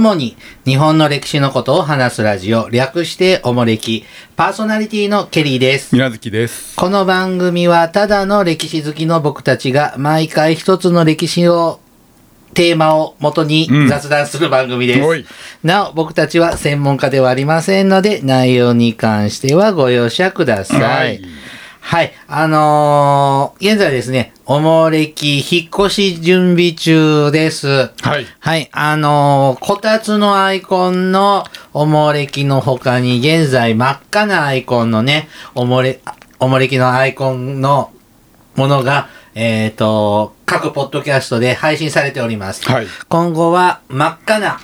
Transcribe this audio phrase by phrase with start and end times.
[0.00, 0.34] 主に
[0.64, 5.94] 日本の歴史のことを話すラジオ、略しておもれき、パーソナリティのケリーです。
[5.94, 6.74] みなずきです。
[6.74, 11.80] この番組はただの歴史好きの僕たちが毎回一つの歴史を
[12.54, 15.02] テーマを元にうん雑談する番組です。
[15.02, 15.26] おい
[15.62, 20.80] なお、僕たちは専門家ではありませんので、内容に関してはご容赦ください。
[20.80, 21.20] はい
[21.80, 22.12] はい。
[22.28, 27.90] あのー現在ですね、おもれき引っ越し準備中です。
[28.02, 28.26] はい。
[28.38, 28.68] はい。
[28.72, 36.00] あのーこたつのアイコンのおもれきの他に、現在真っ赤なアイコンのね、おもれ、
[36.38, 37.90] おもれきのアイコンの
[38.56, 42.68] ものが、えっ、と、各ポッドキャストで配信されております。
[42.70, 42.86] はい。
[43.08, 44.60] 今後は真っ赤な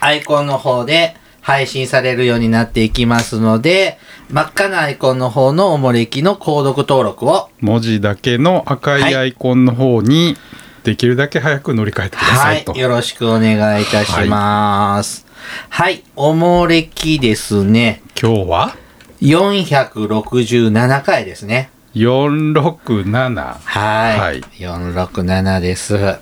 [0.00, 3.98] アイコンの方で配信されるようになっていきますので、
[4.28, 10.36] 真っ赤なアイコンの方のおもれきの購読登録を、文字だけの赤いアイコンの方に、
[10.82, 12.72] できるだけ早く乗り換えてくださいと。
[12.72, 15.26] はい、よろしくお願いいたします。
[15.68, 18.02] はい、おもれきですね。
[18.20, 18.76] 今日は
[19.20, 21.70] ？467回ですね。
[21.94, 23.58] 467。
[23.64, 24.18] はい。
[24.18, 26.18] はい467です。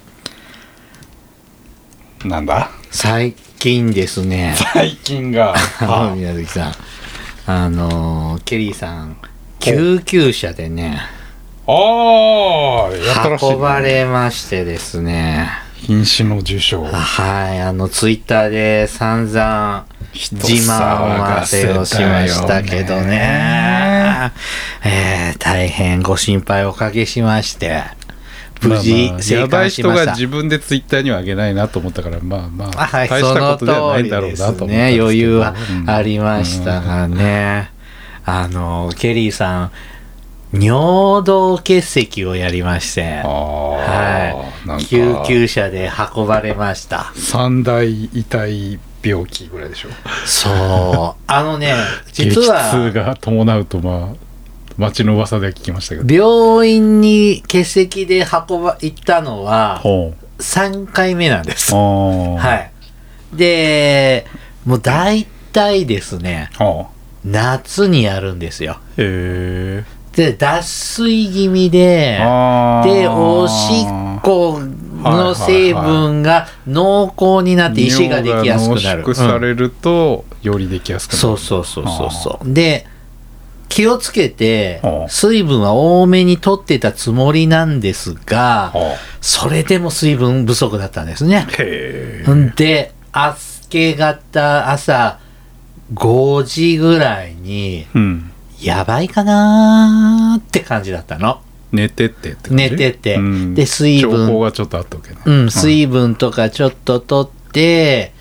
[2.24, 2.70] なんだ？
[2.90, 4.54] 最近ですね。
[4.74, 5.54] 最近が。
[6.14, 6.72] 宮崎さん。
[7.46, 9.18] あのーケリーさん、
[9.58, 10.98] 救急車でね、
[11.66, 15.50] あー、やったらしい、運ばれましてですね。
[15.86, 16.84] 瀕死の受賞。
[16.84, 24.32] はい、あの、ツイッターで散々、人自慢わせをしましたけどね。
[24.82, 27.82] えー大変ご心配おかけしまして、
[28.62, 30.06] 無事まあまあ生やばい人還しました。
[30.06, 34.96] が自分でツイッターには上げないなと思ったから、まあまあ、あはい、大したことではないんだろうなと思ったね。
[34.98, 37.72] 余裕はうんありましたがね。
[38.26, 39.70] あの、ケリーさん、
[40.58, 44.66] 尿道結石をやりまして、はい。
[44.66, 47.12] か救急車で運ばれました。
[47.16, 49.90] 三大痛い病気ぐらいでしょ
[50.24, 51.22] そう。
[51.26, 51.74] あのね、
[52.12, 54.16] 実激痛は、が伴うとまあ
[54.76, 61.72] 町の噂では聞きましたけど病院に結石で運ば、行ったのは、ほ3回目なんです。
[61.74, 62.36] うは。
[62.38, 62.70] はい
[63.34, 64.26] で、
[64.64, 66.88] もう大体ですね、は
[67.24, 68.74] 夏にやるんですよ。
[68.74, 72.18] あへえで、脱水気味で、
[72.84, 74.60] で、おしっこ
[75.02, 79.00] の成分が濃厚になって石ができやすくなる。
[79.00, 82.52] 尿が濃縮さうんれると、よりできやすくなるそうそうそうそうそう。
[82.52, 82.86] で、
[83.74, 91.44] 気をつけては、あ水分は多めに取ってたつもりなんですが、はそれでも水分不足だったんですね。
[92.54, 93.34] で、明
[93.68, 95.18] け方、朝
[95.92, 98.30] 5時ぐらいに、えうん。
[98.60, 101.40] やばいかなーって感じだったの。
[101.72, 102.70] 寝てってって感じ？
[102.70, 103.16] 寝てて。
[103.16, 103.54] うん。
[103.56, 104.28] で水分。
[104.28, 105.16] 兆候がちょっとあったわけね。
[105.24, 108.13] うん、水分とかちょっと取って、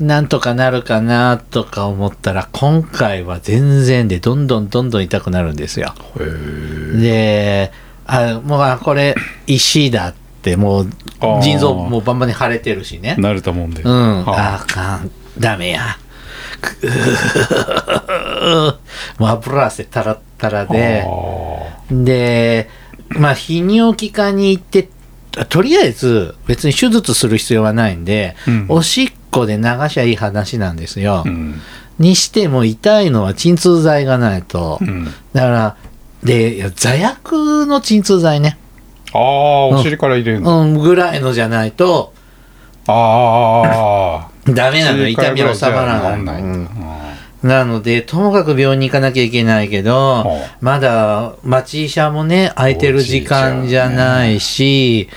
[0.00, 5.94] なんとかなるかなとか思ったら、今回は全然でどんどんどんどん痛くなるんですよ。
[6.98, 7.70] で、
[8.06, 9.14] あ、もうあこれ
[9.46, 10.90] 石だって、もう
[11.42, 13.16] 腎臓もうバンバンに腫れてるしね。
[13.18, 13.82] 慣れたもんで。
[13.82, 14.66] うん、はあ。
[14.66, 15.98] かん、ダメや。
[19.18, 21.04] もう油汗たらったらで、
[21.90, 22.70] で、
[23.10, 24.88] まあ、泌尿器科に行って、
[25.50, 28.66] とりあえず別に手術する必要はないんで、うん。
[28.68, 31.22] おしっこで流しゃいい話なんですよ。
[31.26, 31.60] うん。
[31.98, 34.78] にしても痛いのは鎮痛剤がないと。
[34.80, 35.04] うん。
[35.32, 35.76] だから、
[36.22, 38.58] で、座薬の鎮痛剤ね。
[39.12, 40.62] ああお尻から入れるの。
[40.62, 42.12] うん、ぐらいのじゃないと、
[42.86, 45.06] ああダメなの。
[45.08, 46.42] 痛み収まらない。
[47.42, 50.26] なので、ともかく病院に行かなきゃいけないけどは、
[50.60, 55.08] まだ待ち医者もね、空いてる時間じゃないし、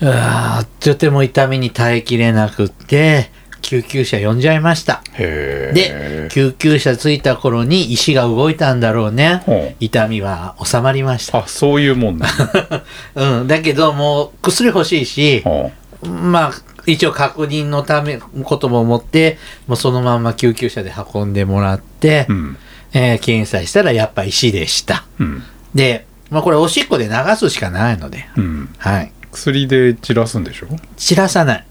[0.00, 3.30] うわーとても痛みに耐えきれなくって、
[3.62, 5.02] 救急車呼んじゃいました。
[5.16, 9.76] で、救急車着いた頃に石が動いたんだろうね。
[9.80, 11.38] 痛みは収まりました。
[11.38, 12.26] あそういうもんな
[13.14, 15.70] うん、だけどもう薬欲しいし、ほ
[16.02, 16.52] まあ、
[16.86, 22.56] 一応確認のため、ことも思って、もうそのまま救急車で運んでもらって、ううん
[22.94, 25.04] えー検査したらやっぱ石でした。
[25.18, 25.42] うん
[25.74, 29.12] で、まあこれおしっこで流すしかないので、うんはい。
[29.32, 30.68] 薬で散らすんでしょ？
[30.96, 31.64] 散らさない。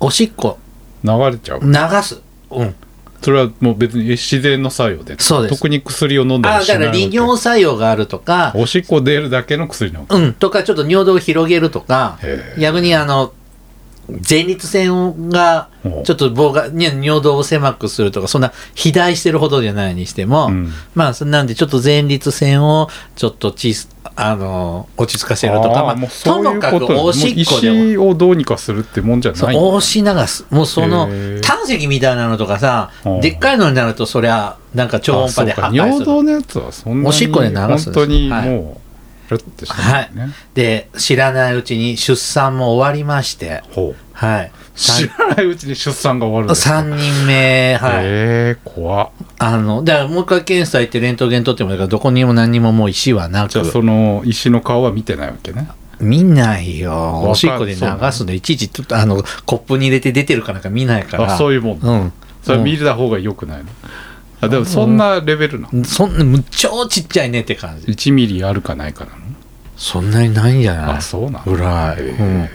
[0.00, 0.58] おしっこ、
[1.04, 1.60] 流れちゃう。
[1.60, 2.20] 流す。
[2.50, 2.74] うん。
[3.20, 5.16] それはもう別に自然の作用で。
[5.18, 5.54] そうです。
[5.56, 6.98] 特に薬を飲んだあ、だからりしないわけ。
[6.98, 12.18] 利尿作用があるとか、おしっこ出るだけの薬なのうん、とかちょっと尿道を広げるとか。
[12.58, 13.32] 逆にあの、
[14.28, 15.68] 前立腺が
[16.04, 20.72] ちょっと棒が、ね、尿道を狭くするとか、そんな肥大してるほどじゃないにしても、うん。
[20.94, 23.74] まあ、そなんでちょっと前立腺をちょっとち
[24.16, 26.42] あの落ち着かせるとか、まあもう、と。
[26.42, 27.76] もかくおしっこでも。
[27.76, 27.84] うも。
[27.84, 30.46] 石をどうにかするってもんじゃそうない押し流す。
[30.50, 31.08] もうその
[31.42, 32.90] 胆石みたいなのとかさ
[33.20, 35.76] でっかいのになると、そりゃ、なんか超音波で破壊する。
[35.76, 38.87] 尿道のやつはそんなにおしっこで流す本当にはい
[39.30, 43.62] もう、ルッてしてないね、で、知らないうちに出産も終わりまして、
[44.12, 44.52] はい。
[44.74, 48.04] 知らないうちに出産が終わるんですか？3人目、はい。
[48.04, 53.50] えー、怖っあの、だからもう一回検査行ってレントゲン取ってもいいから、どこにも何にももう石はなく。
[53.50, 55.68] じゃあその石の顔は見てないわけね
[56.00, 57.22] 見ないよ。
[57.28, 57.80] おしっこで流
[58.12, 61.34] すの、いちいちちょっとあの、コップに入れて出てるかなんか見ないから。
[61.34, 62.12] あそういうもんうん。
[62.42, 63.64] それ見た方がよくないの？
[64.40, 67.86] あでもそんなレベルなそんな、む超ちっちゃいねって感じ。
[67.86, 69.18] 1ミリあるかないかなの？
[69.76, 70.96] そんなにないんじゃない？
[70.96, 72.02] あそうなんだぐらい。
[72.02, 72.48] へうん。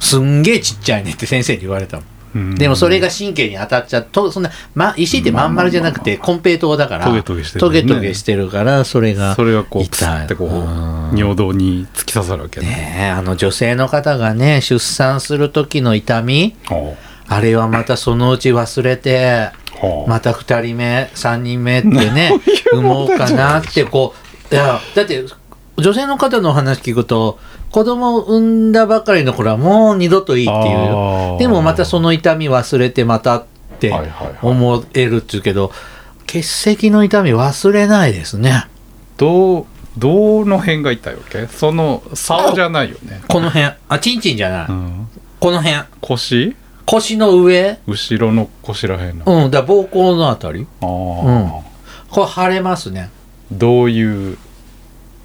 [0.00, 2.02] すんげえちっちゃいねって先生に言われたの。
[2.34, 2.54] うん。
[2.56, 4.06] でもそれが神経に当たっちゃう。
[4.10, 7.82] と、そんな、ま、石ってまん丸じゃなくて、コンペイトーだから、トゲトゲしてるトね。
[7.82, 9.34] ゲトゲしてるから、それが。
[9.36, 11.16] それがこうってこううん。
[11.16, 19.50] 尿道に突き刺さるわけねねえ、あの女性の方がね、出産する時の痛み、ほあれはまたそのうち忘れて、
[20.06, 22.32] また2人目、3人目ってね、
[22.72, 24.14] 産もうかなって、こ
[24.50, 25.24] う、いや、だって、
[25.76, 27.38] 女性の方のお話聞くと、
[27.70, 31.38] 子供を産んだばかりの頃はもう二度といいっていう。
[31.40, 33.44] でもまたその痛み忘れてまたっ
[33.80, 33.92] て
[34.42, 35.72] 思えるっていうけど、
[36.26, 38.68] 結石の痛み忘れないですね。
[39.16, 39.66] どう
[39.98, 41.48] どの辺が痛いわけ？
[41.48, 43.72] その竿じゃないよね、この辺。
[43.88, 44.66] あ、チンチンじゃない。
[44.68, 45.08] うん、
[45.40, 45.82] この辺。
[46.00, 46.54] 腰？
[46.86, 47.78] 腰の上？
[47.86, 50.66] 後ろの腰らへんの、うん、だ膀胱のあたり？
[50.80, 51.50] ああ、うん
[52.10, 53.10] これ腫れますね。
[53.50, 54.38] どういう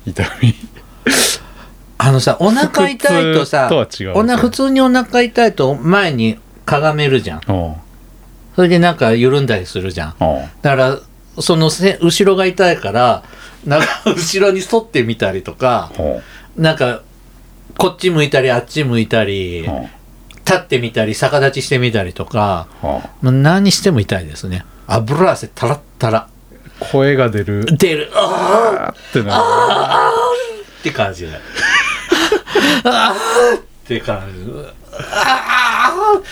[0.06, 0.56] 痛み？
[2.01, 7.41] あのさ、お腹痛いとさ、普通とは違うおな普通にお腹痛いと前にかがめるじゃん。
[7.47, 7.75] うん
[8.55, 10.15] それでなんか緩んだりするじゃん。
[10.19, 11.00] うんだから、
[11.39, 13.23] そのせ後ろが痛いから、
[13.65, 16.21] なんか 後ろに反ってみたりとか、ほ
[16.57, 17.01] なんか、
[17.77, 19.69] こっち向いたり、あっち向いたり
[20.50, 24.66] 立ってみたり、逆立ちしてみたりとか、うほもう何しても痛いですね。
[24.88, 26.28] 油汗たらったら。
[26.81, 28.12] う声が出る出る。
[28.16, 29.44] あーあーってなる
[30.80, 31.34] って感じで。
[32.84, 34.51] あーって感じ。
[35.13, 36.24] あーっ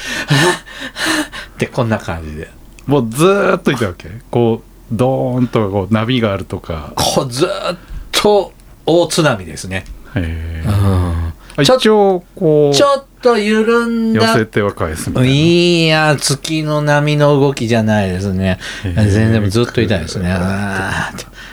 [1.58, 2.50] てこんな感じで。
[2.88, 7.78] もうずーっと痛いわけこうドーンとこう波があるとかこうずーっ
[8.12, 8.54] と
[8.86, 9.86] 大津波ですね。
[10.16, 18.60] へえうん一応こうちょっと緩ん寄だせては返すみたいいや、月の波の動きじゃないですね。
[18.84, 20.36] 全然ずっと痛いですね。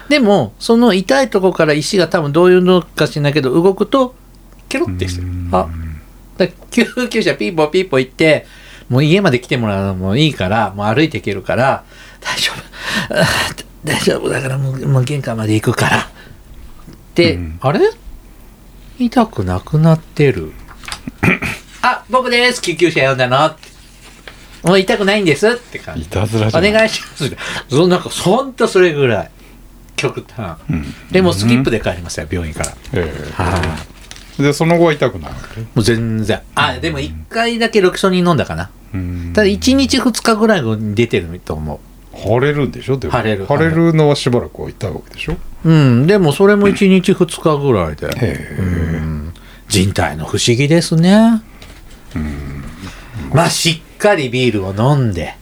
[0.09, 4.15] でも、その痛いとこから石が多分どういうのかしないけど、動くと、
[4.69, 5.23] ケロってして。
[5.53, 5.69] あ、
[6.71, 8.47] 救急車ピーポーピーポー行って、
[8.89, 11.85] もう家まで来てもらうのもいいから、もう歩いていけるから、
[12.21, 12.53] 大丈
[13.09, 13.15] 夫。
[13.85, 16.09] 大丈夫だからもうもう玄関まで行くから。
[17.15, 17.81] で、うんあれ？
[18.99, 20.53] 痛くなくなってる。
[21.83, 22.63] あ、僕です。
[22.63, 23.55] 救急車呼んだの。
[24.63, 26.03] もう痛くないんですって感じ。
[26.03, 27.37] いたずらじおゃない願いします。
[27.69, 29.31] そなんか、ほんとそれぐらい。
[29.97, 30.57] 極端。
[30.71, 32.73] うんでもスキップで帰りますよ、病院から。
[32.95, 33.01] え
[33.35, 33.61] はい、
[34.41, 35.61] えでその後は痛くないわけ？
[35.61, 36.41] もう全然。
[36.55, 38.71] あ、でも一回だけロキソニン飲んだかな。
[38.95, 41.81] うんただ1日2日ぐらいに出てると思
[42.17, 42.97] 腫れるんでしょ？
[42.97, 43.15] でも。
[43.17, 43.47] 腫れる。
[43.49, 45.37] 腫れるのはしばらくは痛いわけでしょ？
[45.65, 45.71] う。
[45.71, 48.07] うん、でもそれも1日2日ぐらいで。
[48.59, 48.63] う
[49.01, 49.35] ん。
[49.69, 51.43] 人体の不思議ですね。
[53.33, 55.35] まあ、しっかりビールを飲んで、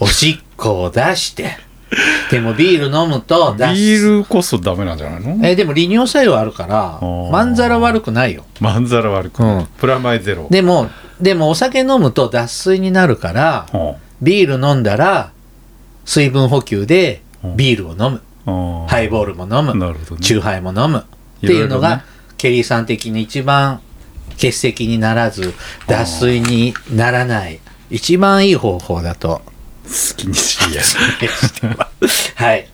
[0.00, 1.50] おしっこを出して、
[2.30, 3.72] でもビール飲むとビ出す。
[4.06, 5.46] ールこそダメなんじゃないの？
[5.46, 7.30] えーでも利尿作用あるからー。
[7.30, 8.44] まんざら悪くないよ。
[8.60, 9.42] まんざら悪く。
[9.42, 9.66] うん。
[9.78, 10.46] プラマイゼロ。
[10.50, 10.88] でも
[11.20, 15.30] でもお酒飲むと脱水になるからはビール飲んだら
[16.06, 17.56] 水分補給でうん。
[17.56, 18.22] ビールを飲む。
[18.88, 19.74] ハイボールも飲む。
[19.74, 19.94] ね。
[20.20, 21.00] チューハイも飲む。
[21.00, 22.04] っていうのがいろいろね。
[22.38, 23.80] ケリーさん的に一番
[24.32, 25.54] 欠席にならず
[25.86, 27.60] 脱水にならない
[27.90, 29.42] 一番いい方法だと。
[29.86, 30.96] 好きにしやす
[32.34, 32.68] はい。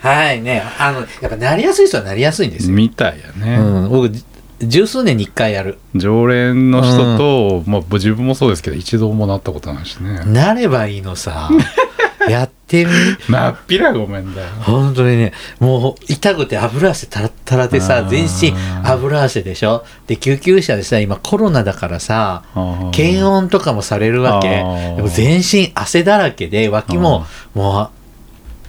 [0.00, 0.62] はいね。
[0.78, 4.24] あのやっぱなりやすい人はなりやすいんですよ、みたいやね、うん、僕じ
[4.60, 5.78] 十数年に一回やる。
[5.94, 10.20] 常連の人と、まあ自分もそうですけど一度もなったことないしね。
[10.26, 11.48] なればいいのさ
[12.30, 12.90] やってみ？
[13.28, 14.48] なっぴらごめんだよ。
[14.60, 15.32] 本当にね。
[15.60, 18.08] もう痛くて油汗タラッタラであさー。
[18.08, 18.52] 全身
[18.84, 19.84] 油汗でしょ？
[20.06, 24.48] で救急車でさ今コロナだからさあ検温とかもされるわけ。
[24.48, 27.90] でも全身汗だらけで脇もも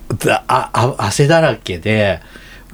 [0.10, 2.22] うだああ汗だらけで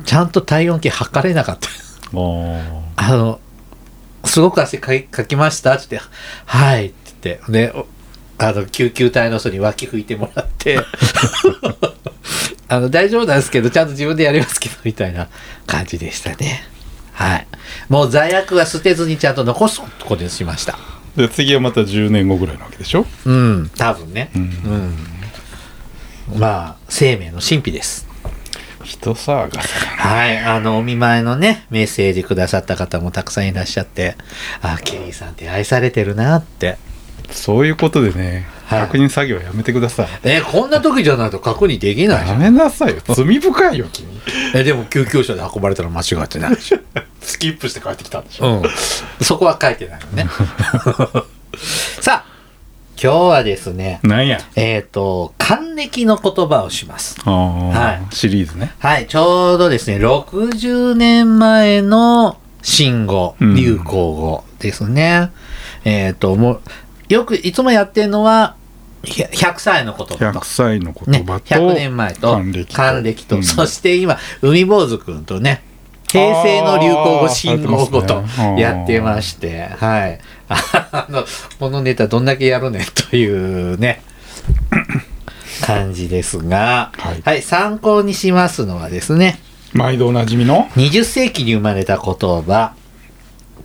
[0.06, 1.68] ちゃんと体温計測れなかった。
[1.68, 3.39] ああの
[4.24, 5.75] すごく汗かきました？
[5.75, 6.00] って
[6.46, 6.88] はい。
[6.88, 7.86] って言って、で、お
[8.38, 10.80] あの、救急隊の人に脇拭いてもらって、
[12.68, 15.27] あの、大丈夫なんですけど、ちゃんと自分でやりますけど、みたいな
[15.68, 16.63] 感じでしたね。
[17.13, 17.48] はい。
[17.88, 20.77] もう罪悪は捨てずにちゃんと残すことにしました。
[21.15, 23.06] で次はまた10年後ぐらいなわけでしょ？
[23.25, 24.32] うん、多分ね。
[24.36, 25.08] ううんん。
[26.38, 28.06] まあ、生命の神秘です。
[28.84, 30.38] 人騒がせはい。
[30.39, 34.15] あの、お見舞いのね、メッセージくださった方もたくさんいらっしゃって、
[34.62, 36.77] あ、ケリーさんって愛されてるなって。
[37.32, 42.41] そういうことでねはい確認作業やめてください、え、こんな時じゃないと確認できないじゃやん。
[42.41, 44.08] めなさいよ 罪深いよ君
[44.53, 46.79] え、でも救急車で運ばれたら間違ってないでしょ。
[47.22, 49.25] スキップして帰ってきたんでしょ、うん。
[49.25, 50.29] そこは書いてないのね。
[52.01, 52.36] さあ、
[53.01, 54.39] 今日はですね、なんや？
[54.55, 57.20] えっ、と、還暦の言葉をします。
[57.22, 65.32] はいシリーズねはい、ちょうどですね、60年前の新語、うん流行語ですね。
[65.84, 66.62] えっ、と、もう、
[67.10, 68.56] よく、いつもやってるのは、
[69.06, 70.40] ひゃ100歳の言葉と。
[70.40, 70.46] 100。
[70.46, 72.42] 歳のね言葉、と、100年前と
[72.74, 73.38] 還暦と。
[73.38, 73.44] うん。
[73.44, 75.64] そして今海坊主くんとね
[76.10, 78.24] 平成の流行語新語語と
[78.58, 80.20] やってましてはい。
[80.50, 81.26] あの
[81.60, 84.02] このネタどんだけやるねんというね
[85.62, 87.22] 感じですが、はい。
[87.22, 89.40] はい、参考にしますのはですね
[89.74, 92.74] 毎度おなじみの？20世紀に生まれた言葉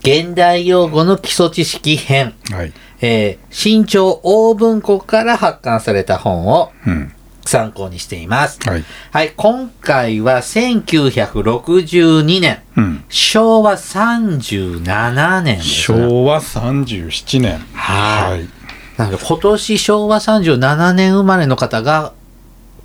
[0.03, 7.13] 現代用語の基礎知識編、はい、えー新潮大文庫から発刊された本をうん、
[7.45, 8.61] 参考にしています。
[8.69, 15.99] はい、はい、今回は1962年、うん、昭和37年ですね。
[15.99, 18.49] 昭和37年はいはい
[18.97, 22.13] なので今年昭和37年生まれの方が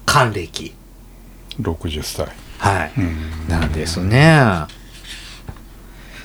[0.06, 0.74] 還暦。
[1.62, 2.92] 60歳はい。
[2.98, 4.30] うんなんですね。
[4.30, 4.70] だか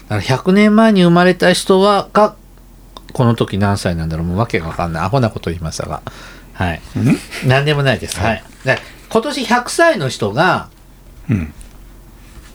[0.09, 2.37] ら100年前に生まれた人は、が、
[3.13, 5.03] この時何歳なんだろうもうわけがわかんない。
[5.05, 6.03] アホなこと言いましたが。
[6.55, 6.81] はい。
[6.97, 6.99] う
[7.45, 7.49] ん？
[7.49, 8.19] なんでもないです。
[8.19, 8.43] はい。
[8.65, 10.69] で今年100歳の人が、
[11.29, 11.53] うん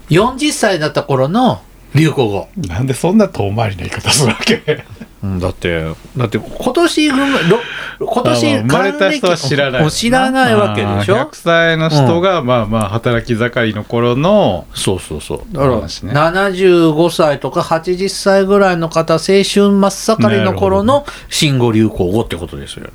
[0.09, 1.61] 40歳だった頃の
[1.95, 2.47] 流行語。
[2.57, 4.83] なんでそんな遠回りな言い方するわけ？
[5.23, 5.83] うん、だって、
[6.15, 7.59] だって今年生ま、ろ
[7.99, 11.17] 今年生まれた人は知らないもう知らないわけでしょ？
[11.17, 15.53] あー100歳の人が、まあまあ働き盛りの頃のそうそうそう。
[15.53, 22.91] だから、話ね75歳とか80歳ぐらいの方、青春真っ盛りの頃の新語・流行語ってことですよね。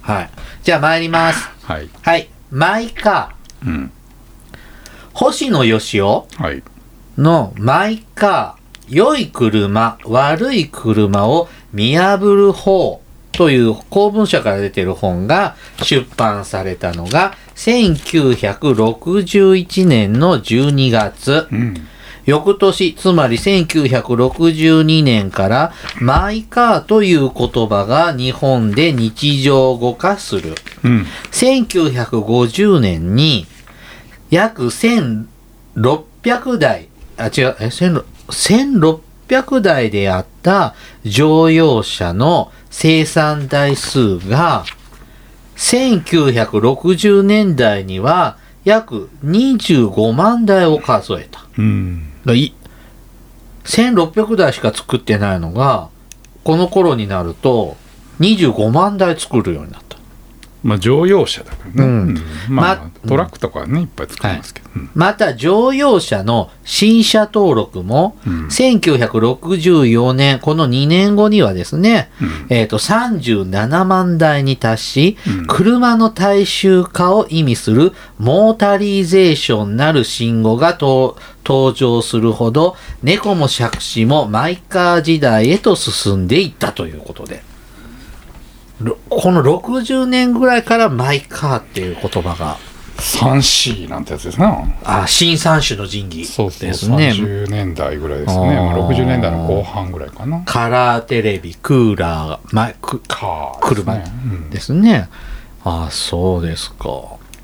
[0.00, 0.30] はい。
[0.64, 1.48] じゃあ参ります。
[1.62, 2.28] はいはい。
[2.50, 3.68] マイカー。
[3.68, 3.92] うん
[5.12, 6.62] 星野義雄はい
[7.18, 13.00] のマイカー、良い車、悪い車を見破る方
[13.32, 21.46] という公文社から出てる本が出版されたのが1961年の12月。
[21.52, 21.74] うん
[22.28, 30.54] 翌年、つまり1962年からマイカーという言葉が日本で日常語化する。
[30.84, 33.46] うん1950年に
[34.28, 36.87] 約1600台、
[37.18, 44.64] あ、違う、え、1600 1600台であった乗用車の生産台数が、
[45.56, 51.44] 1960年代には約25万台を数えた。
[51.58, 52.54] うんだい
[53.64, 55.88] 1600台しか作ってないのが、
[56.44, 57.76] この頃になると
[58.20, 59.87] 25万台作るようになった。
[60.62, 62.14] まあ乗用車だからね、うん。
[62.48, 68.46] まあ、まトラックとかはねいっぱい作りますけど、うんまた乗用車の新車登録も、うん。
[68.46, 72.46] 1964年、この2年後にはですね、うん。
[72.48, 75.46] えっ、と、37万台に達し、うん。
[75.46, 87.47] 車の大衆化を意味するモータリーゼーションなる信号がと登場するほど、猫も杓子もマイカー時代へと進んでいったということで。
[88.80, 92.56] ろこの60年ぐらいからマイカーっていう言葉が、
[92.98, 94.58] 3C なんてやつですな。
[94.84, 96.24] あ、新三種の神器。
[96.26, 97.10] そうそうですね。
[97.10, 100.42] 30年代ぐらいですね、まあ、あー60年代の後半ぐらいかな。
[100.44, 103.98] カラーテレビ、クーラー、マイクカー車
[104.50, 105.08] ですね。
[105.64, 105.72] うん。
[105.72, 106.88] ああ、そうですか。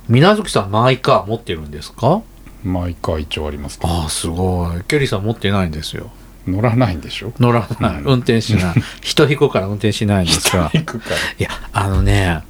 [0.08, 2.22] 水月さん、マイカー持ってるんですか？
[2.64, 4.82] 毎回一応ありますあ、すごい。
[4.88, 6.10] ケリーさん持ってないんですよ。
[6.46, 7.32] 乗らないんでしょ？
[7.40, 8.00] 乗らない。
[8.00, 8.04] うん。
[8.04, 8.74] 運転しない。
[9.02, 10.70] 人引くから運転しないんですが。
[10.74, 11.16] 行くから。
[11.16, 12.40] いや、あのね、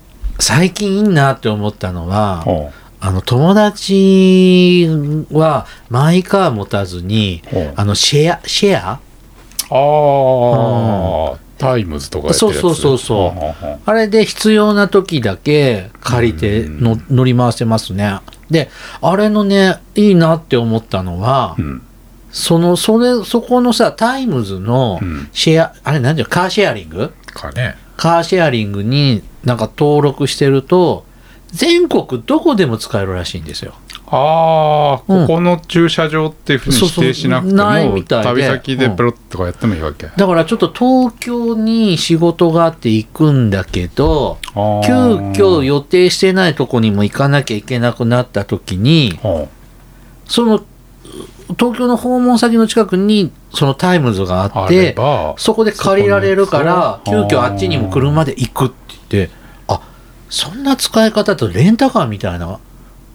[0.41, 2.71] 最近いいなって思ったのは、ほ
[3.01, 4.89] あの、友達
[5.31, 7.43] はマイカー持たずに
[7.77, 8.99] あの、シェア、シェア？
[9.71, 12.61] ああ、タイムズとかやってるやつ。
[12.61, 13.39] そうそうそうそう。
[13.39, 16.81] ほほほあれで必要な時だけ借りてうん。
[16.83, 18.19] の乗り回せますね。
[18.51, 18.71] で、
[19.01, 21.83] あれのね、いいなって思ったのはう、ん
[22.35, 25.29] その、それ、そこのさ、タイムズのうん。
[25.33, 27.13] シェア、あれなんじゃ、カーシェアリング？
[27.33, 27.77] かね。
[27.97, 31.07] カーシェアリングになんか登録してると、
[31.53, 33.75] 全国どこでも使えるらしいんですよ。
[34.09, 35.27] ああ、うん。
[35.29, 49.47] ここの駐車場っていうふうに指定しなくても旅先でペロッとかやってもいいわけ、だからちょっと東京に仕事があって行くんだけど、急遽予定してないとこにも行かなきゃいけなくなった時に、は
[50.27, 50.65] その
[51.59, 58.75] 東京の訪問先の近くにそのタイムズがあって、ばそこで借りられるから、急遽あっちにも車で行くって
[59.11, 59.35] 言って、
[59.69, 59.81] あ
[60.31, 62.59] そんな使い方とレンタカーみたいな、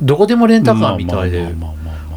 [0.01, 1.55] どこでもレンタカーみたいで、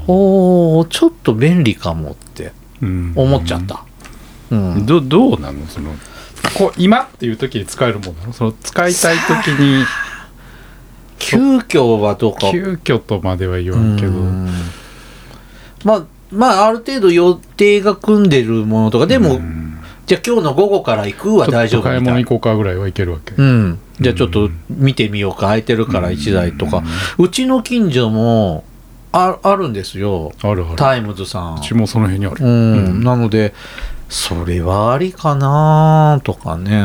[0.06, 2.52] おおちょっと便利かもって
[2.82, 3.12] うん。
[3.16, 3.84] 思っちゃった。
[4.50, 4.84] うん。
[4.84, 5.66] どどうなの？
[5.66, 5.94] その
[6.58, 8.32] こう今っていう時に使えるもんなの？
[8.34, 9.84] その使いたい時に。
[11.18, 12.50] 急遽はどうか。
[12.50, 14.12] 急遽とまでは言わんけど。
[14.12, 14.50] うん
[15.84, 19.68] まあ、まあ、ある程度予定が組んでるものとか、でも、うん
[20.04, 23.78] じゃあ今日の午後から行くは大丈ちょっと買い夫みたい物行こうかぐらいはいけるわけ、うん。
[24.00, 25.42] じゃあちょっと見てみようか。
[25.42, 26.82] 空いてるから1台とか。
[27.18, 28.64] うちの近所も
[29.12, 30.32] ああるんですよ。
[30.42, 31.60] あるあるタイムズさんう。
[31.60, 32.50] ちもその辺にある、うん。
[32.50, 33.54] うんなので、
[34.08, 36.84] それはありかなとかね。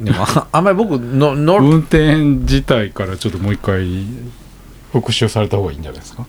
[0.00, 4.04] でも、あ あんまり僕の、乗る、運転自体からちょっともう一回
[4.92, 6.26] 復習された方がいいんじゃないですか？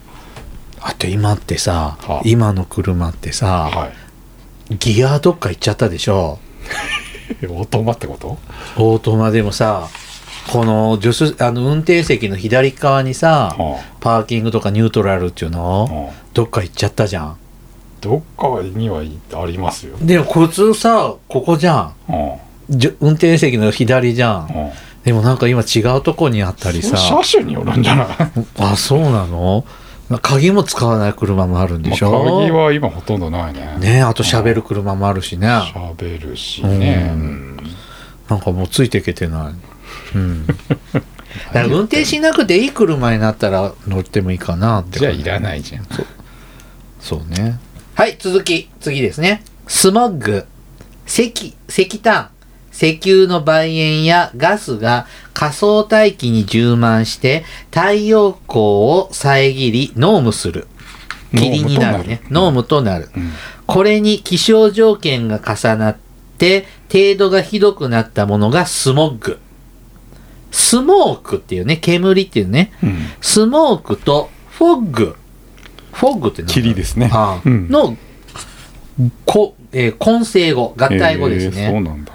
[0.82, 2.20] あと今ってさ、はあ。
[2.24, 3.90] 今の車ってさ、は
[4.70, 4.76] い。
[4.76, 6.38] ギアどっか行っちゃったでしょ？
[7.42, 8.38] え オートマってこと？
[8.76, 9.88] オートマでもさ、
[10.52, 15.84] この助手、あの運転席の左側にさ、はパーキングとかニュートラルっていうあの？
[15.84, 16.14] はあ。
[16.34, 17.36] どっか行っちゃったじゃん。
[18.00, 21.76] どっかにはありますよ、でも普通さ、ここじゃん。
[22.12, 22.38] は
[22.70, 24.72] じゅ運転席の左じゃん。
[25.04, 26.96] でもなんか今違うとこにあったりあさ。
[26.96, 28.06] 車種によるんじゃない？
[28.58, 29.64] あ、そうなの？
[30.18, 35.46] 鍵も使わない車もあるんでしょ、まあ鍵は今ほとんどないねねあと喋る車もあるしね。
[35.48, 37.56] 喋るしね、ううんん
[38.28, 40.16] なんかもうついていけてない。
[40.16, 40.46] うん。
[40.46, 40.52] だ
[41.52, 44.98] から運転しなくていい車になったら乗ってもいいかなって。
[44.98, 45.86] じゃあいらないじゃん
[47.00, 47.58] そうね。
[47.94, 48.68] はい、続き。
[48.80, 49.42] 次ですね。
[49.68, 50.46] スモッグ。
[51.06, 52.30] 石、石炭。
[52.72, 60.66] 石油の売煙やガスが仮想大気に充満して太陽光を遮り濃霧する。
[61.32, 62.22] 霧になるね。
[62.30, 63.08] 濃霧となる。
[63.16, 63.32] うん
[63.66, 65.96] これに気象条件が重なっ
[66.38, 69.38] て程度がひどくなったものがスモッグ。
[70.50, 72.72] スモークっていうね、煙っていうね。
[72.82, 75.16] うんスモークとフォッグ。
[75.92, 77.96] フォッグって何だ霧ですねああうんの、
[79.24, 81.70] こ、えー混成語、合体語ですえーね。
[81.72, 82.12] そうなんだ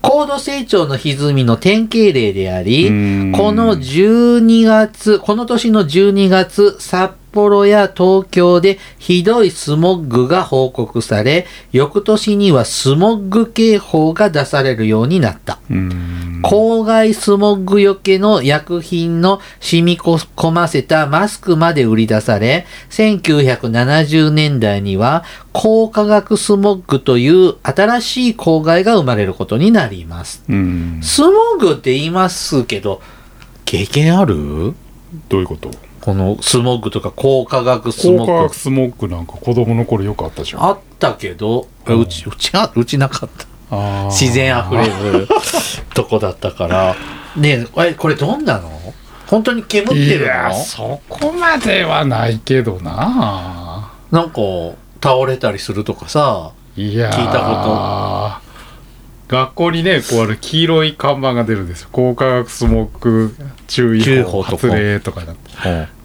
[0.00, 3.32] 高度成長の歪みの典型例であり、うん。
[3.32, 15.58] この12月、この年の12月、札幌や東京でひどいスモッグが報告され、翌年にはスモッグ警報が出されるようになった。
[15.70, 30.44] うん郊外スモッグよけの薬品の染み込ませたマスクまで売り出され、1970年代には高化学スモッグという新しい公害が生まれることになります。
[30.48, 33.00] うんスモッグって言いますけど、
[33.64, 34.74] 経験ある？
[35.28, 35.70] どういうこと？
[36.08, 38.54] このスモッグとか高化学スモッグ高化学。
[38.54, 43.28] スモークなんか子供の頃よくあったじゃんあったけど、うんうち、うちは、うちなかっ
[43.70, 44.06] た。
[44.06, 45.28] 自然あふれる
[45.92, 46.96] とこだったから。
[47.36, 48.70] ねえ、えこれどんなの？
[49.26, 54.40] 本当に煙っているやのそこまではないけどななんか、
[55.02, 56.52] 倒れたりするとかさ。
[56.74, 57.32] いやー聞いた
[59.28, 61.88] 学校にねこうある黄色い看板が出るんですよ。
[61.92, 63.34] 高化学スモーク
[63.66, 65.52] 注意報発令とかなって。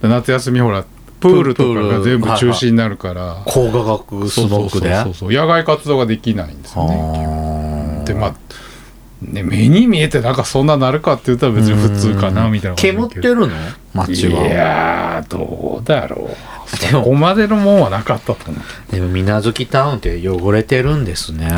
[0.01, 0.85] で夏休みほら
[1.19, 3.43] プールとかが全部中止になるから。
[3.45, 4.93] 高化学スモッグで？
[5.03, 8.35] そうそう野外活動ができないんですよねでまあ
[9.21, 13.49] ね、目に見えてなんかそんななるかって言ったら別に普通かなみたいな煙ってるの？
[13.93, 14.41] 街いは。
[14.43, 16.81] やーどうだろう。
[16.81, 17.03] でも。
[17.05, 18.91] そこまでのもんはなかったと思う。
[18.91, 21.49] でも、水無月タウンって汚れてるんですね。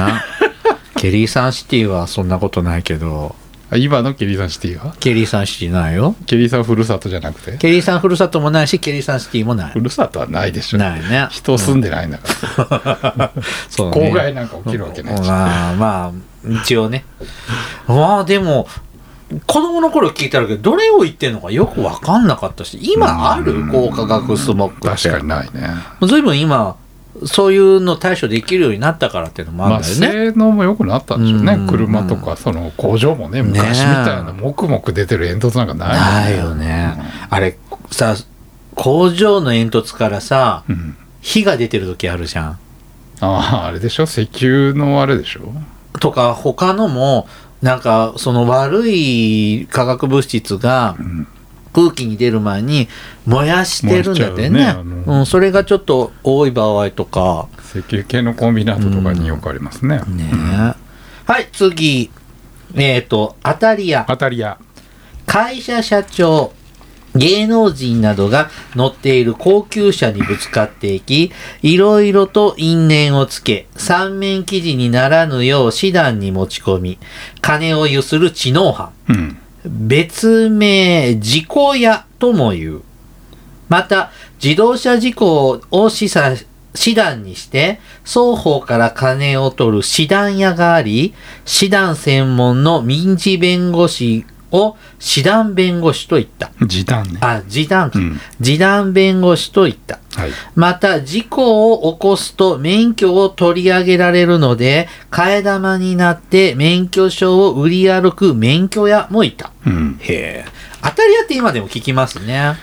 [0.98, 3.36] ケリーサンシティはそんなことないけど、
[3.70, 4.96] あ今のケリーサンシティは？
[5.00, 6.16] ケリーサンシティないよ。
[6.28, 7.58] ケリーさんふるさとじゃなくて？
[7.58, 9.80] ケリーサンふるさともないし、ケリーサンシティもないふ。
[9.80, 11.28] るさとはないでしょないね。
[11.32, 13.32] 人住んでないんだから、
[13.70, 17.06] そうね公害なんか起きるわけないし、まあまあ、一応ね。
[17.88, 18.68] まあでも、
[19.48, 25.10] 子供の頃聞いたけど、どれを言ってんのかよくわかんなかったし、今ある高化学スモッグって。
[25.10, 25.70] 確かにないね
[26.04, 26.78] ずいぶん今、
[27.26, 30.32] そういうの対処できるようになったからっていうのもあまあるんだよね。
[30.32, 31.68] 性能も良くなったんでしょうね、うん。
[31.68, 36.94] 車とかその工場もねね昔みたいなもくもく出てる煙突なんかないないよね。
[37.30, 37.58] あれ、
[37.92, 38.16] さ、
[38.76, 40.98] 工場の煙突からさ、うん。
[41.22, 42.50] 火が出てる時あるじゃん。
[42.52, 42.58] あ
[43.22, 44.04] ああれでしょ？
[44.04, 45.54] 石油のあれでしょ？
[46.00, 47.28] とか他のも
[47.62, 51.28] なんかその悪い化学物質がん
[51.76, 52.88] 空気に出る前に
[53.26, 54.74] 燃やしてるんだってね。
[54.74, 57.50] ねうん、それがちょっと多い場合とか。
[57.60, 60.32] 石油系のコンビナートとかによくありますね、ね。
[61.26, 62.10] はい次。
[62.76, 64.58] えっ、と当たり屋当たり屋
[65.26, 66.54] 会社社長
[67.16, 77.00] 芸能人などが乗っている高級車にぶつかっていき、いろいろと因縁をつけ、三面記事にならぬよう師団に持ち込み、
[77.42, 78.92] 金をゆする知能犯。
[79.10, 79.38] うん
[79.70, 82.82] 別名、事故屋とも言う。
[83.70, 84.12] また、
[84.44, 91.14] 自動車事故を示唆、師団にして、双方から金を取る師団屋があり、
[91.46, 96.52] 師団専門の民事弁護士を師団弁護士と言った。
[96.66, 100.00] 時短ねあ、示談か、うん示談弁護士と言った。
[100.16, 109.52] はいまた、事故を起こすと免許を取り上げられるので、替え玉になって免許証を売り歩く免許屋もいた。
[109.66, 110.46] うんへえ。
[110.82, 112.56] 当たり屋って今でも聞きますね。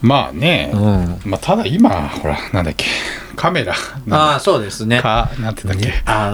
[0.00, 1.20] まあね、うん。
[1.24, 2.86] まあただ今ほらなんだっけ
[3.34, 3.72] カメラ
[4.10, 5.00] ああ、そうですね。
[5.00, 6.30] かなんてだっけあ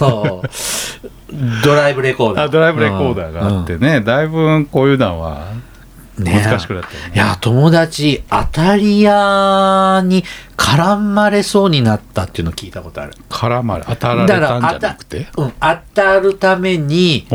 [0.00, 0.42] の、
[1.64, 2.44] ドライブレコーダー。
[2.46, 5.48] あドライブレコーダーがあってね、だいぶこういうのは
[6.18, 10.22] うんね難しくなったよねいや、友達、当たり屋に
[10.56, 13.14] 絡まれそうになったっていうのを聞いたことある。
[13.28, 15.26] 絡まれ当たられたんじゃなくて？
[15.36, 17.26] うん、当たるために、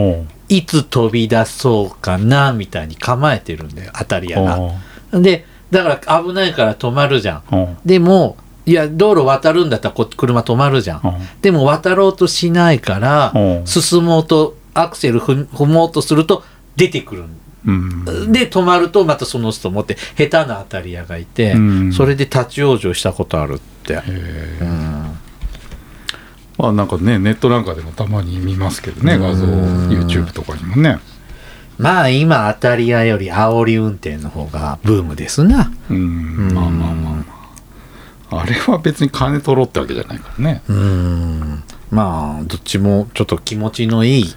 [0.47, 5.19] いつ飛び出そうかな、みたいに構えてるんだよ、当たり屋おが。
[5.19, 7.78] で、だから危ないから止まるじゃん。
[7.84, 8.38] でも、
[8.69, 11.01] いや、道路渡るんだったらこ車止まるじゃん。
[11.03, 13.65] おうでも渡ろうとしないからう、ん。
[13.65, 16.43] 進もうと、アクセル踏踏もうとすると
[16.75, 18.32] 出てくるんうん。
[18.32, 21.93] で、止まるとまたその人持って、下手な当たり屋がいて、うん。
[21.93, 23.99] それで立ち往生したことあるって。
[26.60, 30.99] まあなんかねネットなんかでもたまに見ますけどね画像うん YouTube とかにもね。
[31.77, 35.71] まあ今当たり屋より煽り運転の方がブームですな。
[35.89, 36.53] うん。
[36.53, 37.38] まあまあまあまあ
[38.32, 41.63] あれは別に金取ろうってわけじゃないからねうん。
[41.92, 44.36] まあ、どっちもちょっと気持ちのいい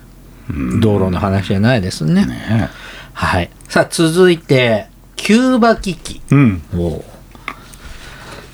[0.51, 2.27] うん道路の話じゃないですね。
[2.27, 2.71] ね
[3.13, 3.51] はい。
[3.69, 6.21] さあ続いて、キューバ危機。
[6.31, 6.63] うん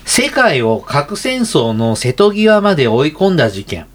[0.05, 3.85] 世界を核戦争の瀬戸際まで追い込んだ事件。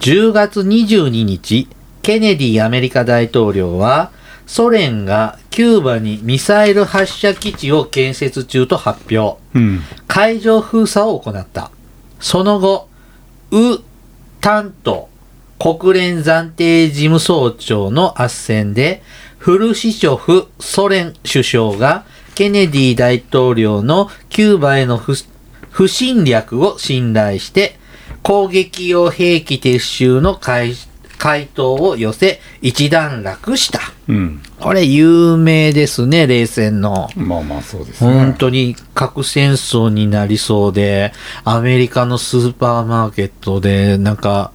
[0.00, 1.68] 10月22日、
[2.02, 4.10] ケネディアメリカ大統領は、
[4.46, 9.40] ソ連がキューバにミサイル発射基地を建設中と発表。
[9.54, 11.70] うん海上封鎖を行った。
[12.20, 12.88] その後、
[13.50, 13.78] ウ・
[14.40, 15.08] タント
[15.58, 19.02] 国連暫定事務総長の斡旋で、
[19.38, 25.14] フルシチョフソ連首相がケネディ大統領のキューバへの不
[25.70, 27.78] 不侵略を信頼して、
[28.22, 30.74] 攻撃用兵器撤収の回
[31.20, 33.80] 回答を寄せ、一段落した。
[34.08, 34.42] うん。
[34.58, 37.10] これ有名ですね、冷戦の。
[37.14, 41.12] まあまあそうです本ね当に核戦争になりそうで、
[41.44, 44.50] アメリカのスーパーマーケットで、なんか、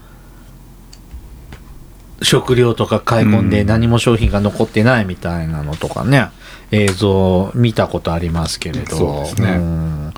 [2.24, 3.68] 食料とか買い込んでうん。
[3.68, 6.30] 何も商品が残ってないみたいなのとかね、
[6.72, 9.52] 映像見たことありますけれど、そうですね。
[9.58, 10.14] ん。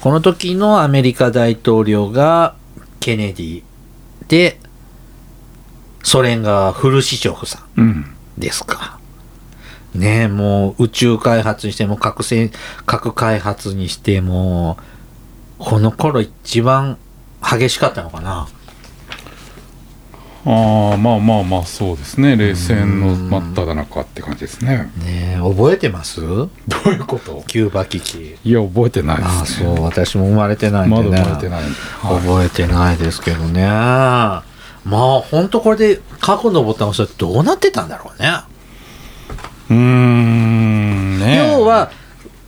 [0.00, 2.56] この時のアメリカ大統領が
[2.98, 3.62] ケネディ
[4.26, 4.58] で、
[6.02, 7.80] ソ連がフルシチョフさん。
[7.80, 8.06] うん
[8.38, 8.98] ですか。
[9.94, 12.50] ねえ、もう宇宙開発にしても核戦、
[12.86, 14.78] 核開発にしても、
[15.58, 16.96] この頃一番
[17.42, 18.48] 激しかったのかな。
[20.44, 26.20] ああまあまあまあそうですね冷戦の真っ只中って感じですねねえ、覚えてます？
[26.20, 26.48] ど
[26.86, 27.44] ういうこと？
[27.46, 28.36] キューバ危機。
[28.42, 31.18] いや覚えてないああ、ですねそう、私も生まれてないんまでね。
[31.18, 31.70] だ覚えてないはい
[32.22, 33.68] 覚えてないですけどね。
[34.84, 38.32] まあ、ほんとこれで過去のボタンを押したらどうなってたんだろうね。
[39.70, 41.90] うーんね要は、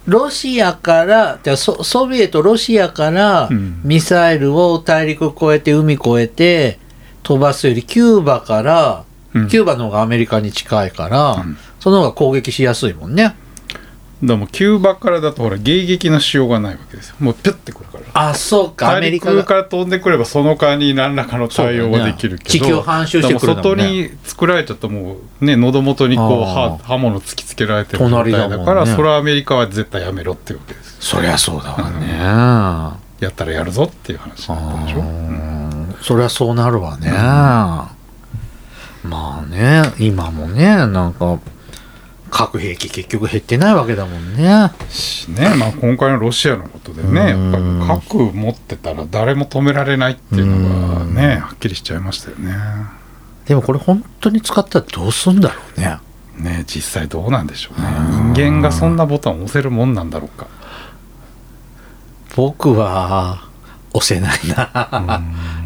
[0.07, 6.79] ロシアから、じゃあソソビエト、ロシアからうんミサイルを大陸越えて、海越えて
[7.23, 13.35] 飛ばすより、キューバから、うんキューバの方がアメリカに近いから、うんその方が攻撃しやすいもんね。
[14.25, 17.17] でもキューバからだとほら迎撃のしようがないわけですよ。
[17.21, 18.29] もうピュッてくるから。
[18.31, 26.79] あ、そうか、ア大メリカから飛んでくればその間に何らかの対応はできるけど、ね地球反射してくるね外に作られちゃったもうね喉元にこうあ刃ー。
[26.85, 30.97] 刃物突きつけられてる状態隣だからそれはアメリカは絶対やめろっていうわけです。
[31.01, 32.19] そりゃそうだわね。
[33.21, 35.07] やったらやるぞっていう話だったでしょ、ううん
[35.91, 37.11] んそりゃそうなるわね。
[37.11, 37.91] ま
[39.43, 41.39] あね、今もね、なんか、
[42.35, 44.73] 核兵器結局減ってないわけだもんね。
[44.91, 47.53] しね、まあ、今回のロシアのことでねやっ
[47.87, 52.53] ぱ核持ってたら誰も止められないっていうのがねはっきりしちゃいましたよね。
[53.47, 55.99] でもこれ本当に使ったらどうすんだろうね。
[56.37, 57.87] ね実際どうなんでしょうね
[58.35, 60.49] 人間がそんなボタンを押せるもんなんだろうか。
[62.35, 63.47] 僕は
[63.93, 65.23] 押せないな。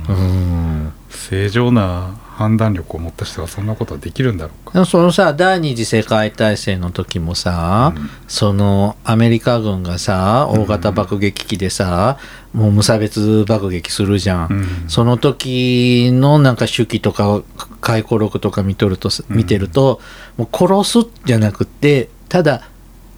[0.07, 0.93] うん。
[1.09, 4.85] 正常な判断力を持った人がそんなことはできるんだろうか。
[4.85, 8.11] そのさ第二次世界大戦の時もさ、うん。
[8.29, 12.17] そのアメリカ軍がさ大型爆撃機でさ、
[12.53, 14.67] もう無差別爆撃するじゃん、うん。
[14.87, 17.43] その時のなんか手記とか
[17.81, 20.01] 回顧録とか見とると見てると、
[20.37, 22.69] もう殺すじゃなくてただ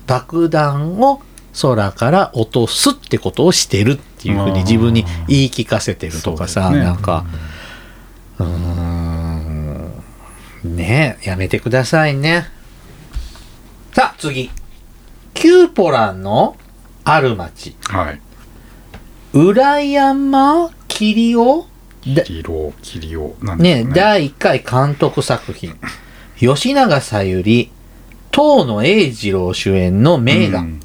[0.07, 1.21] 爆弾を
[1.61, 6.79] 空から落とすってことをしてるっていうふうに自分に言い聞かせてるとかさ、ね。
[6.79, 7.27] なんか
[8.39, 9.10] うーん
[10.65, 12.47] ねえやめてくださいね。
[13.93, 14.51] さあ次。
[15.35, 16.57] キューポランの
[17.05, 17.77] ある町。
[17.85, 18.21] はい。
[19.33, 21.67] 裏山霧尾
[22.15, 23.95] だキリオ、キリオなねすかね。
[23.95, 25.77] 第1回監督作品。
[26.39, 27.71] 吉永小百合
[28.33, 30.81] 東野栄二郎主演の名画、うん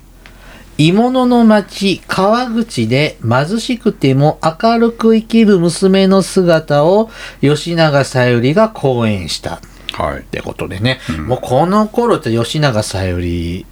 [0.77, 7.09] 鋳物の町川口で貧しくても明るく生きる娘の姿を
[7.41, 9.59] 吉永小百合が講演したっ
[9.93, 10.23] はい。
[10.23, 13.65] てことでね、うんもうこの頃って吉永小百合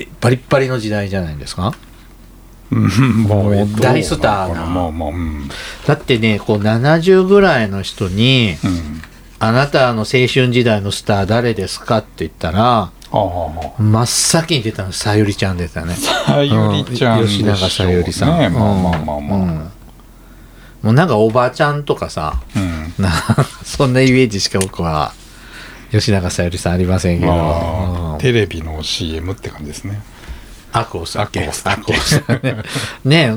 [0.00, 1.72] えバリッバリの時代じゃないですか？
[2.70, 5.48] もうえっと大スターなまあまあ、うん。
[5.86, 9.02] だってねこう70ぐらいの人にうん。
[9.40, 12.90] 「あなたの青春時代のスター誰ですか?」って言ったら。
[13.10, 15.94] 真っ先に出たのさゆりちゃん出たね。
[15.94, 16.50] さゆ
[16.84, 17.28] りちゃんうね。
[17.28, 19.38] 吉永小百合さん、まあまあまあまあ。
[19.38, 19.70] うん。
[20.82, 22.92] もうなんかおばちゃんとかさうん。
[22.98, 23.10] な
[23.64, 25.12] そんなイメージしか僕は
[25.90, 28.18] 吉永小百合さんありませんけど、まあ、うん。
[28.18, 30.00] テレビの CM って感じですね。
[30.70, 31.40] アクオスだっけ？
[31.40, 31.50] アク
[31.90, 32.56] オスだね。
[33.04, 33.32] ね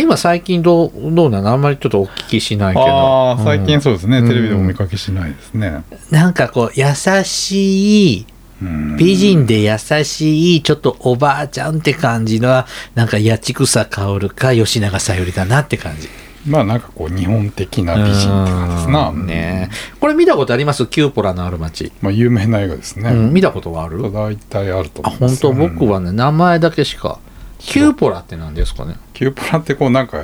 [0.00, 1.50] 今最近どうどうなの？
[1.50, 2.86] あんまりちょっとお聞きしないけど。
[2.86, 5.82] ああ、最近そうですね、うんテレビでお見かけしないですね。
[6.12, 6.84] なんかこう優
[7.24, 16.08] しいうん美人で優しいちょっとおばあちゃんって感じのはなんか八千草薫か吉永小百合だなって感じ。
[16.46, 19.08] まあなんかこう日本的な美人って感じですな。
[19.08, 19.26] うん。
[19.26, 19.68] ね。
[20.00, 20.86] これ見たことあります？
[20.86, 23.10] キューポラのある街、まあ有名な映画ですね。
[23.10, 24.00] うん、見たことはある？
[24.12, 25.44] 大体あるとあ思います。
[25.44, 25.68] 本当？
[25.70, 25.94] 僕は。
[25.94, 27.18] はね名前だけしか。
[27.58, 28.96] キューポラって何ですかね？
[29.12, 30.22] キューポラってこうなんか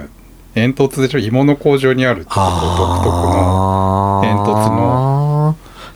[0.54, 1.18] 煙突でしょ？
[1.18, 2.40] 芋の工場にあるちょっと
[2.76, 5.11] 独特の煙突の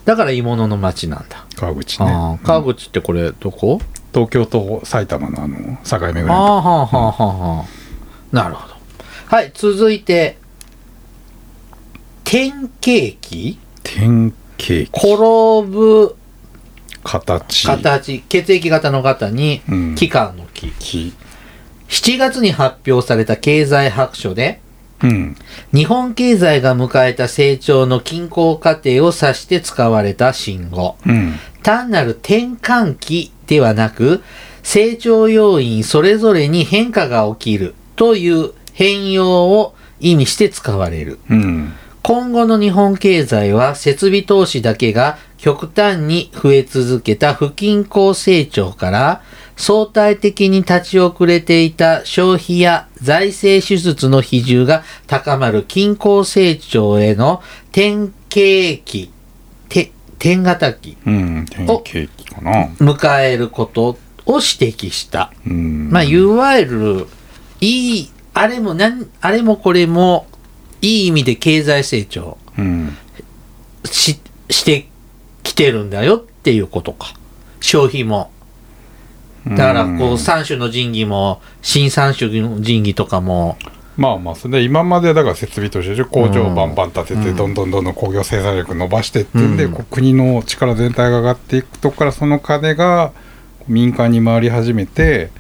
[0.07, 2.41] だから鋳物の町なんだ、川口ね。
[2.45, 3.81] 川口ってこれどこ、
[4.15, 7.27] 東京と埼玉のあの境目ぐらいのああはあはあはあ
[7.59, 7.67] はあ
[8.35, 8.75] なるほど。
[9.27, 10.39] はい続いて
[12.25, 15.17] 典型機典型転
[15.67, 16.17] ぶ
[17.03, 17.67] 形。
[17.67, 18.23] 形。
[18.29, 19.95] 血液型の型にうん。
[19.97, 21.13] 期間の期木
[21.89, 24.61] 7月に発表された経済白書で
[25.03, 25.37] うん。
[25.75, 30.97] 日本経済が迎えた成長の均衡過程を指して使われた信号。
[31.07, 31.35] うん。
[31.63, 34.23] 単なる転換期ではなく
[34.63, 41.19] 成長要因それぞれに変化が起きるという変容を意味して使われる。
[41.31, 41.73] うん。
[42.03, 49.23] 今後の日本経済は設備投資だけが極端に増え続けた不均衡成長から
[49.57, 57.43] 相対的に立ち遅れていた消費や財政支出の比重が高まる均衡成長への
[57.73, 59.11] 典型期、
[59.69, 65.33] て点型期うん典型期かな迎えることを指摘した。
[65.47, 67.07] うんまあ、いわゆる、
[67.61, 70.27] いい、あれもなん、あれもこれも、
[70.83, 72.97] いい意味で経済成長うん
[73.85, 74.89] し、して
[75.43, 77.15] きてるんだよっていうことか。
[77.61, 78.31] 消費も。
[79.51, 83.57] だから、こう、三種の神器も、新三種の神器とかも、
[83.97, 93.13] まあまあそれで今までだから設備として工場をバンバン建ててうんどんどんどんどん工業生産力伸ばしてっていうんで、国の力全体が上がっていくとこからその金が
[93.69, 95.31] 民間に回り始めて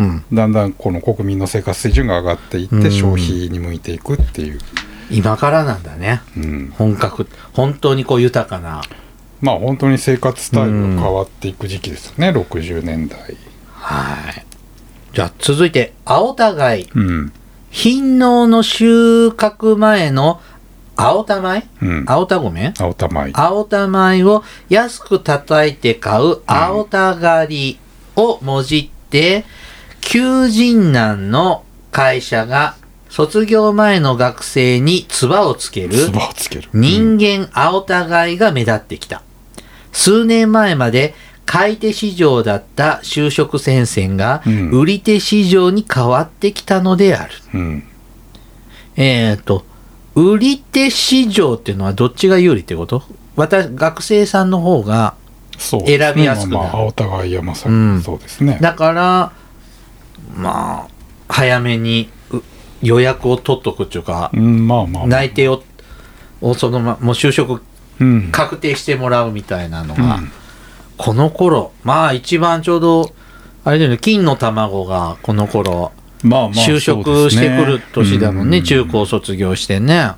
[0.00, 0.24] うん。
[0.32, 4.58] だんだんこの国民の生活水準が上がっていって、うん消費に向いていくっていう、
[5.10, 6.22] 今からなんだね。
[6.36, 8.82] うん、本格、本当にこう豊かな。
[9.40, 13.18] まあ本当に生活スタイルが変わっていく時期ですよね、60年代。
[13.72, 14.44] はい。
[15.14, 16.88] じゃあ、続いて、青互い。
[16.94, 17.32] うん。
[17.70, 20.40] 貧農の収穫前の
[20.96, 21.66] 青田米？
[21.80, 22.04] うん。
[22.06, 22.74] 青田米？
[22.78, 23.30] 青田米。
[23.32, 27.78] 青田米を安く叩いて買う青田狩り
[28.16, 29.44] をもじって、
[30.00, 32.76] 求人難の会社が
[33.08, 36.68] 卒業前の学生に唾をつけるつばをつける。
[36.74, 39.22] 人間青田買いが目立ってきた。
[39.92, 41.14] 数年前まで
[41.46, 44.70] 買い手市場だった就職戦線がうん。
[44.70, 47.32] 売り手市場に変わってきたのである。
[47.54, 47.82] うん。
[48.96, 49.64] えっ、と、
[50.14, 53.02] 売り手市場っていうのはどっちが有利ってこと？
[53.34, 55.14] 私、学生さんの方が、
[55.58, 56.64] 選びやすくなる。
[56.64, 57.94] まあまあお互い山さうん。
[57.96, 58.58] んそうですね。
[58.60, 59.32] だから、
[60.36, 60.88] まあ、
[61.28, 62.40] 早めにう
[62.82, 65.06] 予約を取っとくっていうか、うんまあまあ。
[65.06, 65.62] 内定を、
[66.40, 67.60] をそのま、もう就職うん
[68.32, 70.32] 確定してもらうみたいなのが、うん
[71.02, 73.14] この頃、まあ一番ちょうど、
[73.64, 80.12] あれだよね、金の卵がこの頃、まあまあ就職してくる年だもんね、中高卒業してね。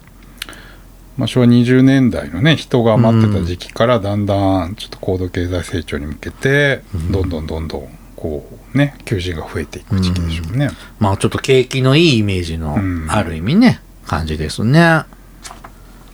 [1.17, 10.71] まあ、昭和20年代のね人が待ってた時期からだんだんちょっと高度経済成長に向けてどんどんどんどんこうね求人が増えていく時期でしょうね。
[10.99, 15.05] まあちょっと景気のいいイメージのうんある意味ね、感じですね。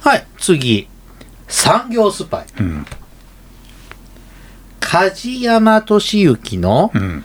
[0.00, 0.88] はい、次。
[1.48, 2.46] 産業スパイ。
[2.61, 2.87] うん
[4.80, 7.24] 梶山敏之のうん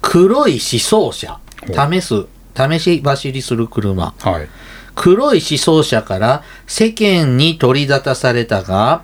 [0.00, 1.38] 黒い思想車。
[1.66, 4.14] ほ試す、試し走りする車。
[4.18, 4.48] はい
[4.94, 9.02] 黒い思想車から世間に取り沙汰されたが、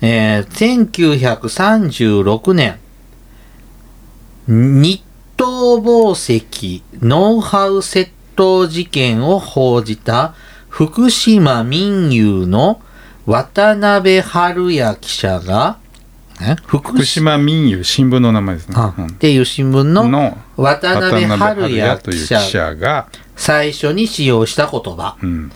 [0.00, 2.78] えー1936年、
[4.46, 5.02] 日
[5.38, 10.34] 東紡績ノウハウ窃盗事件を報じた
[10.68, 12.82] 福島民友の
[13.30, 15.78] 渡辺春也記者が、
[16.42, 18.74] え福福島民友新聞の名前ですね。
[18.76, 25.16] あうんっていう新聞のの渡辺春也記記者者が、最初に使用した言葉。
[25.22, 25.52] うん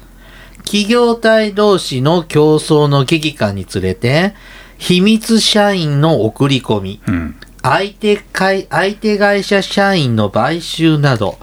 [0.59, 4.35] 企業体同士の競争の激化につれて、
[4.79, 11.39] 秘密社員の送り込み、うん相手会相手会社社員の買収など、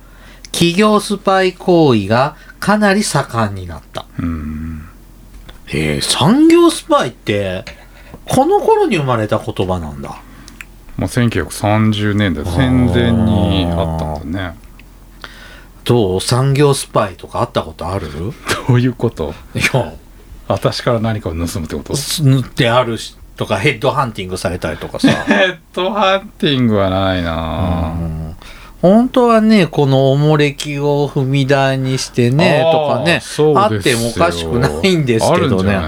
[0.52, 4.06] 企業スパイ行為がかなり盛んになった。
[4.18, 4.61] うん
[5.74, 7.64] へえ、産業スパイって、
[8.26, 10.22] この頃に生まれた言葉なんだ。
[10.98, 14.58] まあ、1930年代戦前にあったんだね。
[15.84, 16.22] どう？
[16.22, 18.10] 産業スパイとかあったことある？
[18.68, 19.34] どういうこと？
[19.56, 19.94] いや、
[20.48, 21.94] 私から何かを盗むってこと？
[21.96, 25.08] 塗ってあるしとか、ヘッドハンティングされたりとかさ。
[25.26, 28.21] ヘッドハンティングはないなうん
[28.82, 33.22] 本当はね、このおもれきを踏み台にしてね、とかね、
[33.56, 35.80] あってもおかしくないんですけどね。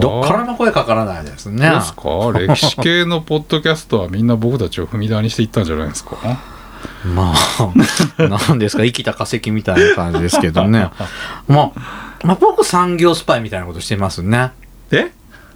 [0.00, 1.70] どっからも声かからないですね。
[1.70, 2.02] ですか？
[2.34, 6.16] 歴史系のポッドキャストはみんな僕たちを踏み台にしていったんじゃないですか？
[7.04, 7.34] ま
[8.18, 10.88] あ、なんですか、生きた化石みたいな感じですけどね。
[11.46, 11.80] まあ、
[12.24, 14.50] まあ、僕産業スパイみたいなことしてますね。
[14.90, 15.12] え？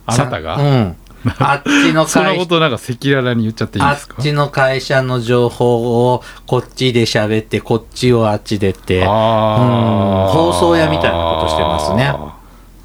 [0.06, 0.96] あなたが、さうん。
[1.38, 4.22] あっちのその会ことなんか赤裸々に言っちゃっていいあっですか？
[4.22, 12.14] ちの会社の情報をこっちで喋って、こっちをあっちでって、うん放送屋みたいなことしてますね。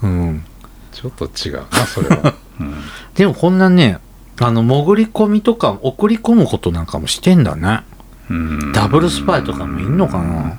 [0.03, 0.45] うん。
[0.91, 2.73] ちょっと違うなそれは、 うん。
[3.15, 3.99] でもこんなね、
[4.39, 7.81] あの、潜り込みとか送り込むことなんかもしてんだね。
[8.29, 8.71] うん。
[8.73, 10.57] ダブルスパイとかもいんのかな。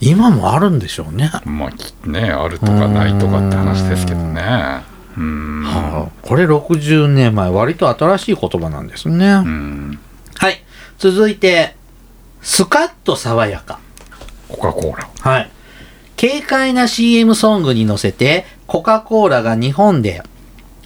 [0.00, 1.30] 今もあるんでしょうね。
[1.44, 4.82] まあきねあるとかないとかって話ですけどね。
[4.84, 4.89] うん
[5.20, 9.26] はあ、これ60年前、割と新しい言葉なんですね。
[9.26, 9.98] うん
[10.36, 10.62] はい。
[10.98, 11.76] 続いて、
[12.40, 13.78] スカッと爽やか。
[14.48, 15.50] コカ・コーラはい。
[16.18, 20.22] 軽快な CM ソングに乗せて、コカ・コーラが日本で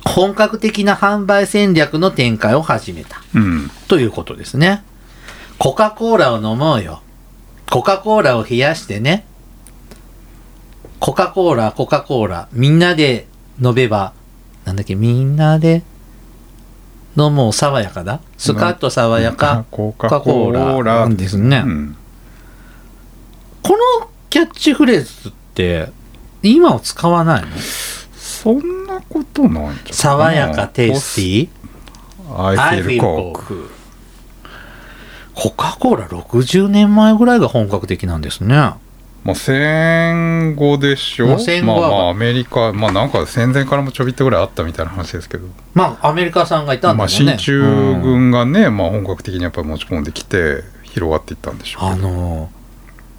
[0.05, 3.23] 本格的な販売戦略の展開を始めた。
[3.35, 4.85] うんということですね。
[5.59, 7.03] コカ・コーラを飲もうよ。
[7.71, 9.25] コカ・コーラを冷やしてね。
[11.01, 12.49] コカ・コーラ、コカ・コーラ。
[12.53, 13.27] みんなで
[13.63, 14.13] 飲めば、
[14.65, 15.83] なんだっけ、みんなで
[17.17, 18.21] 飲もう爽やかだ？
[18.37, 19.65] スカッと爽やか？
[19.71, 21.01] コカ・コーラ。
[21.01, 21.63] なんですね。
[21.65, 21.97] うん。
[23.63, 25.93] このキャッチフレーズって、
[26.43, 27.49] 今は使わないの？
[28.15, 31.49] そんなことないんじゃない爽やか、テイスティー
[32.37, 33.69] ？I feel coke
[35.35, 38.73] コカ・コーラ60年前ぐらいが本格的なんですね。
[39.25, 41.27] まあ戦後でしょ？
[41.27, 45.47] もう戦後はまあまあアメリカまあなんか戦前からもちょびっとぐらいあったみたいな話ですけど。
[45.73, 47.33] まあ、アメリカさんがいたんだまあもんね。
[47.33, 47.63] 進駐
[48.03, 52.51] 軍がね、まあ本格的にやっぱり持ち込んできて広がっていったんでしょうあの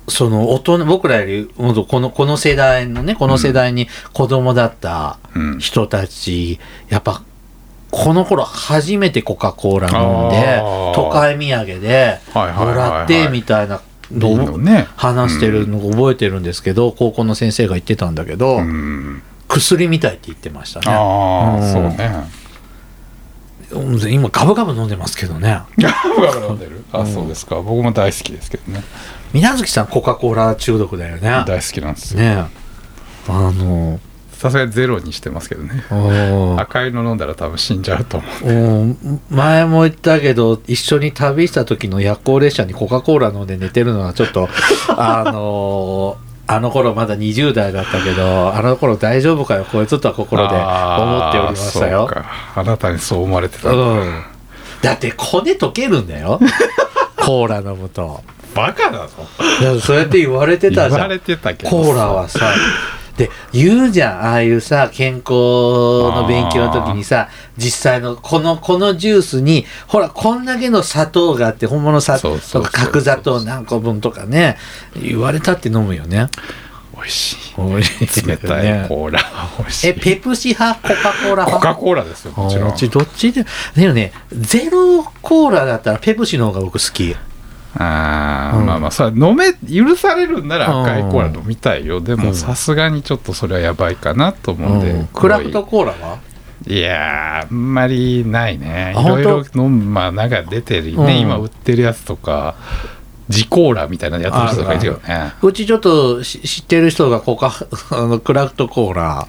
[0.08, 5.60] その大人僕らよりもっとこのこの世代のねこの世代に子供だったうん。
[5.60, 7.24] 人たち、やっぱ
[7.90, 10.62] この頃初めてコカ・コーラ飲んで
[10.94, 13.82] 都会土産でもらってみたいな
[14.12, 14.88] ね。
[14.96, 19.22] 話してるのを覚えてるんですけど、高校の先生が言ってたんだけど、うん。
[19.48, 20.86] 薬みたいって言ってましたね。
[20.90, 21.72] ああ、うん。
[21.72, 22.12] そうね。
[22.12, 25.60] うん今ガブガブ飲んでますけどね。
[25.80, 26.86] ガブガブ飲んでる？
[26.94, 27.56] あそうですか。
[27.56, 28.84] 僕も大好きですけどね。
[29.34, 31.22] 水無月さんコカ・コーラ中毒だよね。
[31.48, 32.20] 大好きなんですよ。
[32.20, 32.48] ね
[33.28, 33.32] え。
[33.32, 34.00] あの
[34.46, 35.84] さすがにゼロにしてますけどね。
[36.60, 38.50] 赤いの飲んだら多分死んじゃうと思う。
[38.50, 44.48] うん前も言ったけど一緒に旅した時の夜行列車にコカ・コーラ飲んで寝てるのはちょっと
[44.98, 50.60] あのーあの頃まだ20代だったけどあの頃大丈夫かよこいつとは心で思
[51.30, 52.08] っておりましたよ。
[52.56, 54.22] あなたにそう思われてたうん。
[54.84, 56.40] だって骨溶けるんだよ。
[57.18, 58.22] コーラ飲むと。
[58.54, 59.28] バカだぞ。
[59.82, 61.10] そうやって言われてたじゃん。
[61.10, 62.54] コーラはさ
[63.18, 74.58] で言うじゃんああいうさ健康の勉強の時にさ実際のこのこのジュースにほらこんだけの砂糖があって本物砂糖とか角砂糖何個分とかね
[75.02, 76.28] 言われたって飲むよね。
[76.98, 79.20] 美味しい美味しい冷たいコーラ。
[79.60, 80.82] 美味しいえペプシ派？
[80.82, 82.70] コカ・コーラコ派カ・コーラですよもちろん。
[82.70, 83.34] あうちどっち？
[83.34, 83.46] で
[83.76, 87.16] でもねゼロコーラだったらペプシの方が僕好き
[87.76, 88.66] あー、うん。
[88.66, 92.02] まあまあさ飲め許されるんなら赤いコーラうん飲みたいよ。
[92.02, 92.20] でうん。
[92.20, 95.08] もさすがにちょっとそれはやばいかなと思うんで、うん。
[95.08, 96.20] クラフトコーラは？
[96.68, 98.94] いやーあんまりないね。
[98.96, 101.20] あいろいろ本飲むまあなんか出てるね、うん。
[101.20, 102.56] 今売ってるやつとか
[103.28, 105.34] ジコーラみたいなのやってる人とかいるよね。
[105.42, 107.52] うちちょっとし知ってる人がコカ
[107.92, 109.28] あのクラフトコーラ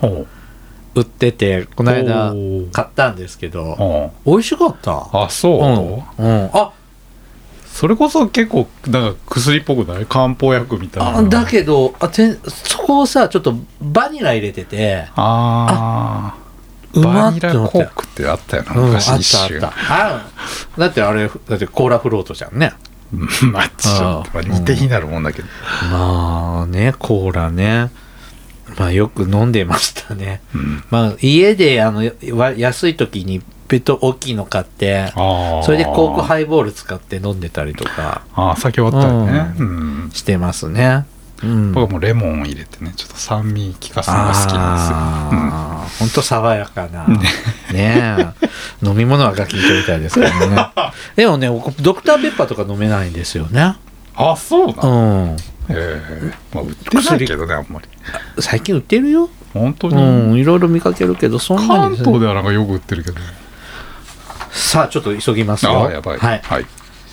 [0.95, 2.33] 売っててこの間
[2.73, 4.93] 買ったんですけどほ美味しかった。
[4.93, 6.71] うあそう、うん、うん、あ
[7.77, 10.07] それこそ結構なんか薬っぽくない？
[10.07, 11.19] 漢方薬みたいな。
[11.19, 15.07] あだけどあてんそこをさちょっとバニラ入れてて。
[15.15, 16.35] あ
[16.95, 19.73] うまっーバニラコークってあったよな、うん、あっ昔一たあっ瞬た。
[19.91, 20.27] あ
[20.79, 22.73] だってあれだってコーラフロートじゃんね。
[23.13, 23.53] うん。
[23.53, 25.49] まあちょっ似て非なるもんだけど、
[25.93, 27.91] まあねコーラね。
[28.79, 30.41] まあよく飲んでましたね。
[30.55, 30.83] うん。
[30.89, 38.23] まあ家であのわ安い時にペット大きいの買ってそれでコークハイボール使って飲んでたりとか。
[38.35, 39.55] ああ酒終わったよね。
[39.59, 41.07] うん、してますね。
[41.43, 47.07] うん、僕はもうレモン入れてねちょっと酸味効かすのが好きなんですよ、ああ、本当爽やかな。
[47.07, 47.21] ね。
[47.75, 48.27] え。
[48.83, 50.93] 飲み物はガキンみたいですからね。
[51.15, 53.77] でもね、僕ドクターペッパーとか飲めないんですよね。
[54.15, 55.37] あそうなうの、ん。
[55.37, 55.37] へ
[55.71, 56.33] え。
[56.55, 57.89] まあ売ってないけどねあんまり。
[58.39, 59.29] 最近売ってるよ。
[59.53, 63.21] 本当に、うん、いろいろ見かけるけど、そんな関にね、東ではなんかよく売ってるけど
[64.57, 65.73] さあ、ちょっと急ぎますよ。
[65.73, 66.41] ああやばいはい。
[66.43, 66.67] はい、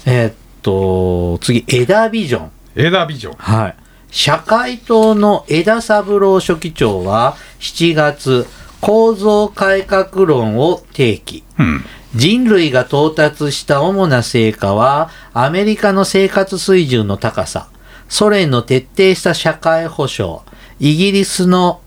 [0.05, 2.51] えーっと、次、枝ビジョン。
[2.75, 3.75] 枝ビジョンはい。
[4.09, 8.47] 社会党の枝三郎書記長は7月、
[8.79, 11.43] 構造改革論を提起。
[11.59, 11.85] うん
[12.15, 17.67] 人類が到達した主な成果は、アメリカの生活水準の高さ、
[18.07, 20.41] ソ連の徹底した社会保障、
[20.79, 21.81] イギリスの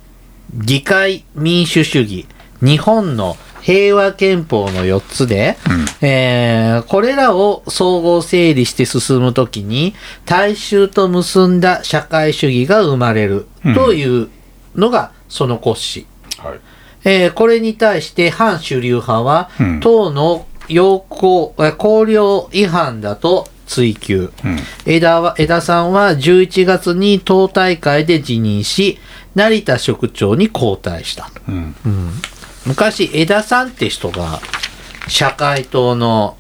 [0.53, 2.27] 議会民主主義、
[2.61, 3.37] 日本の
[3.67, 5.57] 平和憲法の4つで、
[6.01, 9.95] えーこれらを総合整理して進むときに、
[10.25, 14.29] 大衆と結んだ社会主義が生まれるという
[14.77, 16.07] のがその骨子。
[16.39, 16.61] はい。
[17.05, 19.81] えーこれに対して反主流派は、うん。
[19.81, 24.31] 党の要項、えー綱領違反だと追及。
[24.45, 24.59] うん。
[24.85, 29.01] 枝は枝さんは11月に党大会で辞任し、
[29.35, 31.33] 成田職長に交代した。
[31.49, 31.75] うん
[32.67, 34.41] 昔、枝さんって人が
[35.09, 36.37] 社会党の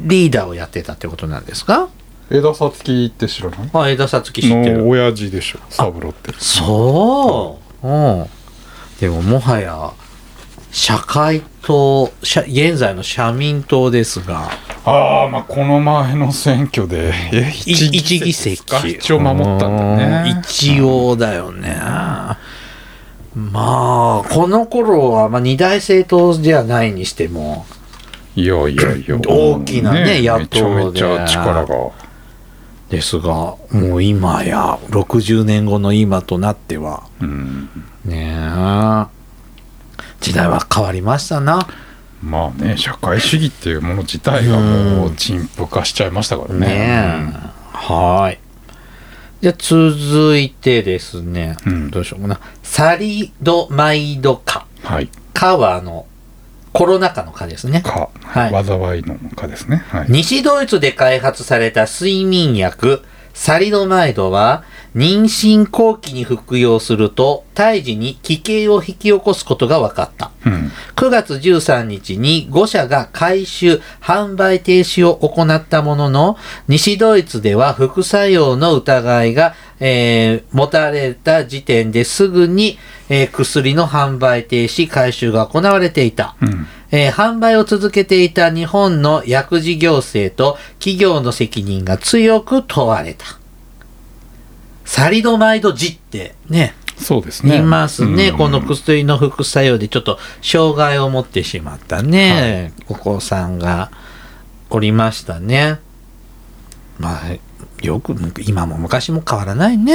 [0.00, 1.88] リーダーをやってたってことなんですか？
[2.30, 3.70] 枝さつきって知らない？
[3.72, 4.78] あ、枝さつき知ってる。
[4.78, 6.32] の親父でしょ三郎って。
[6.38, 7.88] そう。
[7.88, 7.90] う
[8.22, 8.26] ん。
[9.00, 9.92] でももはや、
[10.70, 14.50] 社会党、社現在の社民党ですが、
[14.84, 17.12] ああまあこの前の選挙で
[17.66, 18.86] 一一議席か？
[18.86, 19.96] 一応守ったんだうん。
[19.96, 21.76] ね一応だよね。
[23.34, 27.64] まあ、この頃は、まあ、二大政党じゃないにしても、
[28.34, 31.74] いやいやいや 大きなね野党めちゃめちゃ力が
[32.88, 37.68] ですが、もう今や、60年後の今となっては、うん
[38.04, 39.06] ねえ、
[40.20, 41.68] 時代は変わりましたな。
[42.22, 47.50] まあね社会主義っていうもの自体がもう陳腐化しちゃいましたからねねえ。
[47.72, 48.38] はーい。
[49.40, 51.90] じゃあ続いてですね、うん。
[51.90, 52.40] どうしようかな。
[52.62, 54.66] サリドマイド化。
[54.82, 55.08] はい。
[55.32, 56.06] 化はあの、
[56.74, 57.80] コロナ禍の化ですね。
[57.80, 58.64] か、はい。
[58.64, 59.82] 災いのかですね。
[59.88, 60.06] はい。
[60.10, 64.62] 西ドイツで開発された睡眠薬、サリドマイドは、
[64.94, 70.30] 妊娠後期に服用すると、胎児に奇形を引き起こすことが分かった。
[70.46, 76.36] うん9月13日に5社が回収、販売停止を行ったものの、
[76.68, 82.78] 西ドイツでは副作用の疑いが、えー持たれた時点ですぐに、
[83.08, 86.36] えー薬の販売停止、回収が行われていた。
[86.42, 93.39] うんえー販売を続けていた日本の薬事行政と企業の責任が強く問われた。
[94.90, 98.30] サリドマイドジってね、そうですねいますね。
[98.30, 103.92] うんこの薬の副作用でちょっと障害を持ってしまったね、お子さんが
[104.68, 105.78] おりましたね。
[106.98, 107.36] まあ、
[107.82, 109.94] よく、今も昔も変わらないね。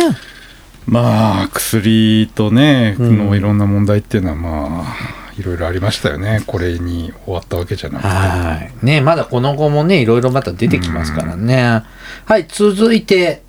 [0.88, 4.96] まあ薬とねうんのいろんな問題っていうのはまあ
[5.38, 8.86] いろいろありましたよねこれに終わったわけじゃなくてはい。
[8.86, 11.84] ね、まだこの後もね、いろいろまた出てきますからね。
[12.24, 13.44] はい、続いて、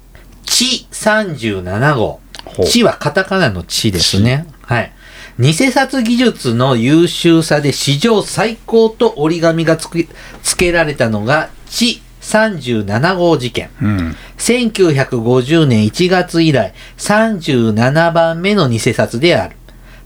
[0.47, 2.21] 地37号。
[2.65, 4.47] 地はカタカナの地ですね。
[4.63, 4.93] はい。
[5.39, 10.07] 偽札技術の優秀さで史上最高と折り紙がつく
[10.43, 13.71] つけられたのが、地37号事件。
[13.83, 19.57] うん1950年1月以来37番目の偽札である。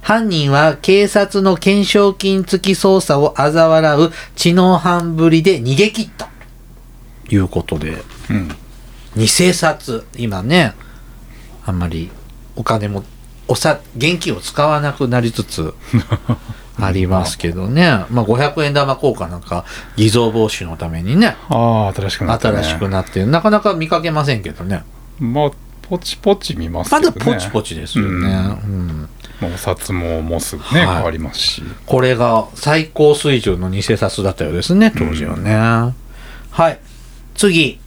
[0.00, 6.28] 犯人は警察の懸賞金付き捜査を嘲笑う知能犯ぶりで逃げ切った。
[7.28, 8.56] いうことで、うん
[9.16, 10.74] 偽札、今ね、
[11.66, 12.10] あんまり
[12.56, 13.04] お金も、
[13.48, 15.74] おさ、現金を使わなくなりつつ
[16.80, 18.04] ありますけどね。
[18.10, 19.64] まあ500円玉硬貨なんか
[19.96, 24.84] 偽造防止のためにね、ああ新しくなった、ね、新しくなって、なかなか見かけませんけどね。
[25.18, 25.50] まあ
[25.82, 28.10] ポチポチ見ますまけどねだポチポチですよね。
[28.10, 29.08] うんうん
[29.40, 35.94] まあお札ももうすぐはいね、変わりますしこれが最高水準の偽札だったようですね、当時はね。
[36.50, 36.78] はい。
[37.34, 37.79] 次、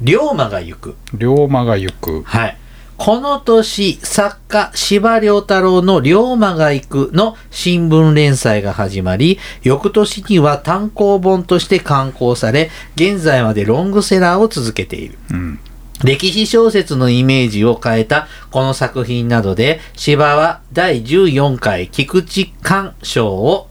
[0.00, 0.96] 龍馬が行く。
[1.14, 2.56] 龍馬が行くはい。
[2.96, 15.18] この年、作家、司馬遼太郎の龍馬が行くの新聞連載が始まり、翌年には単行本として刊行され、現在までロングセラーを続けている。
[15.30, 15.60] うん
[16.04, 23.68] 歴史小説のイメージを変えたこの作品などで、芝は第14回菊池寛賞を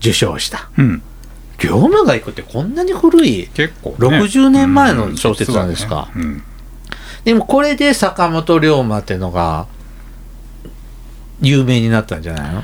[0.00, 0.70] 受賞した。
[0.76, 1.02] うん
[1.62, 3.48] 龍馬が行くってこんなに古い？
[3.54, 6.10] 結構、ね、60年前の小説なんですか？
[6.14, 6.42] うん。
[7.24, 9.66] でもこれで坂本龍馬ってのが
[11.40, 12.62] 有名になったんじゃないの？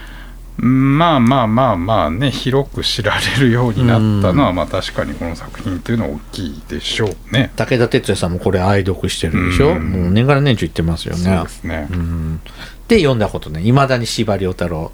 [0.60, 7.52] うんまあまあまあまあね広く知られるようになったのは、まあ確かにこの作品っていうのは大きいでしょうね。
[7.54, 9.90] 武田鉄矢さんもこれ愛読してるでしょ、うん。
[9.90, 11.22] もう年がら年中言ってますよね。
[11.22, 12.40] そうですね、うん。
[12.88, 13.62] で読んだことね。
[13.62, 14.90] いまだに司馬遼太郎。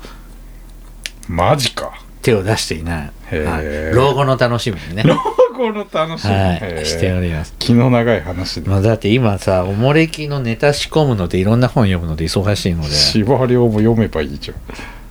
[1.27, 3.13] マジか手を出していない、
[3.45, 5.03] はい、老後の楽しみにね。
[5.07, 5.17] 老
[5.55, 6.87] 後の楽しみ、はい。
[6.87, 7.55] しております。
[7.59, 8.69] 気の長い話で。
[8.69, 14.57] まあ、だって今さおもれきのネタ仕込むのでいろんな本読むので忙しいので、司馬遼も読めばいいじゃん。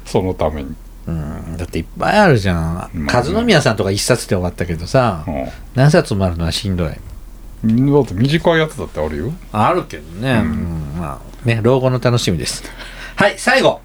[0.05, 0.75] そのために、
[1.07, 3.07] うん、だっていっぱいあるじゃん、まあね。
[3.33, 5.31] 和宮さんとか一冊で終わったけどさ、う
[5.75, 7.67] 何冊もあるのはしんどい。
[7.67, 9.31] ん、だって短いやつだってあるよ。
[9.51, 10.37] あるけどね、うん。
[10.39, 10.99] うん。
[10.99, 12.63] まあね老後の楽しみです。
[13.15, 13.81] はい最後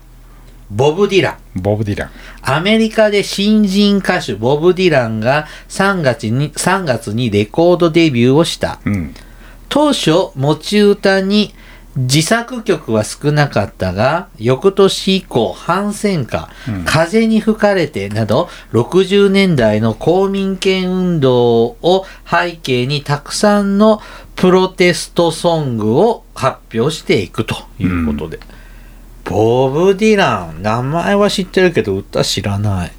[0.71, 1.63] ボブ・ディラン。
[1.63, 2.11] ボブ・ディラン。
[2.43, 8.81] アメリカで新人歌手ボブ・ディランが3月に ,3 月にレコードデビューをした。
[8.85, 9.15] うん。
[9.69, 11.55] 当初持ち歌に
[11.97, 16.85] 自作曲は少なかったが翌年以降反戦歌、うん。
[16.85, 24.01] 風に吹かれてなど60年代の公民権運動を背景にたくさんの
[24.37, 28.39] プロテストソングを発表していくということで、
[29.29, 30.63] ボブ・ディラン。
[30.63, 32.93] 名前は知ってるけど歌知らない、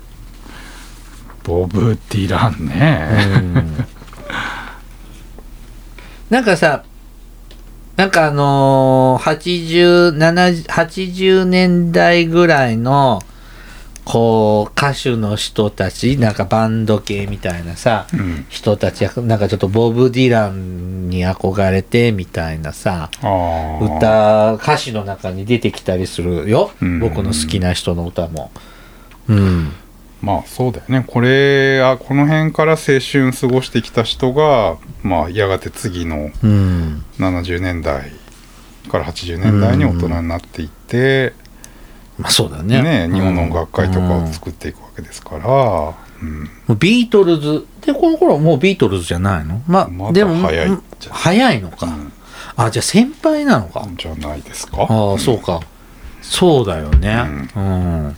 [1.43, 3.65] ボブ・ディランね、
[6.29, 6.83] なんかさ
[7.97, 9.37] なんかあのー、
[10.13, 13.21] 80 80年代ぐらいの
[14.09, 18.45] こう歌手の人たちなんかバンド系みたいなさうん。
[18.49, 26.99] 人たちなんかちょっとボブ・ディランに憧れてみたいなさ歌歌詞の中に出てきたりするよ、うん。
[26.99, 28.49] 僕の好きな人の歌も。
[29.27, 29.73] うん、
[30.23, 31.05] まあそうだよね。
[31.05, 38.11] これあこの辺から青春過ごしてきた人がまあやがて次のうん、70年代
[38.89, 41.33] から80年代に大人になっていって、
[42.19, 43.07] まあそうだね。
[43.07, 46.77] ね日本の音楽会とかうんを作っていくわけですから、うん。
[46.77, 47.65] ビートルズ。
[47.81, 49.61] でこの頃もうビートルズじゃないの？
[49.67, 50.83] まあ、でも早いうん。
[51.09, 51.87] 早いのか、
[52.57, 54.83] あじゃあ先輩なのか、じゃないですか？
[54.83, 55.61] ああそうか。
[56.21, 57.49] そうだよね。
[57.55, 58.15] うん、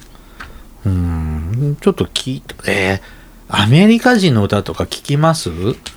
[0.85, 2.55] うん、ちょっと聞いて。
[2.67, 3.21] えー
[3.53, 5.49] アメリカ人の歌とか聞きます？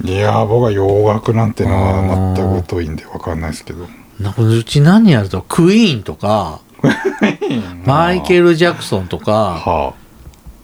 [0.02, 3.86] いやー僕は洋楽なんてのは全く疎いんで分かんないですけど。
[4.38, 6.60] うち何やるとクイーンとか
[7.84, 9.94] マイケルル・ジャクソンとかは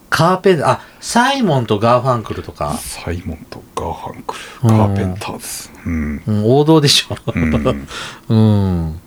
[0.09, 7.87] カーペンターあサイモンとガーファンクルとあか、サイモンとガーファンクルうんカーペンターズうん、うん、王道でしょうん、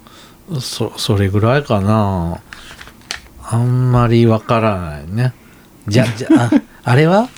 [0.49, 0.61] うん。
[0.61, 2.39] そ、それぐらいかな。
[3.45, 5.33] あんまりわからないね。
[5.87, 6.51] じゃ、 じゃ、あ
[6.83, 7.29] あれは？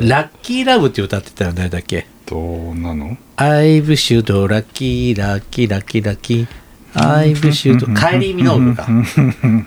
[0.00, 2.06] ラッキーラブって歌ってたよ誰だっけ？
[2.26, 6.46] どうなの ?I've should ラッキーラッキーラッキーラッキー。
[6.94, 8.86] アイブシュート、カイリー・ミノーグか。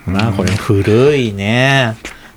[0.06, 1.96] まあこれ古いね。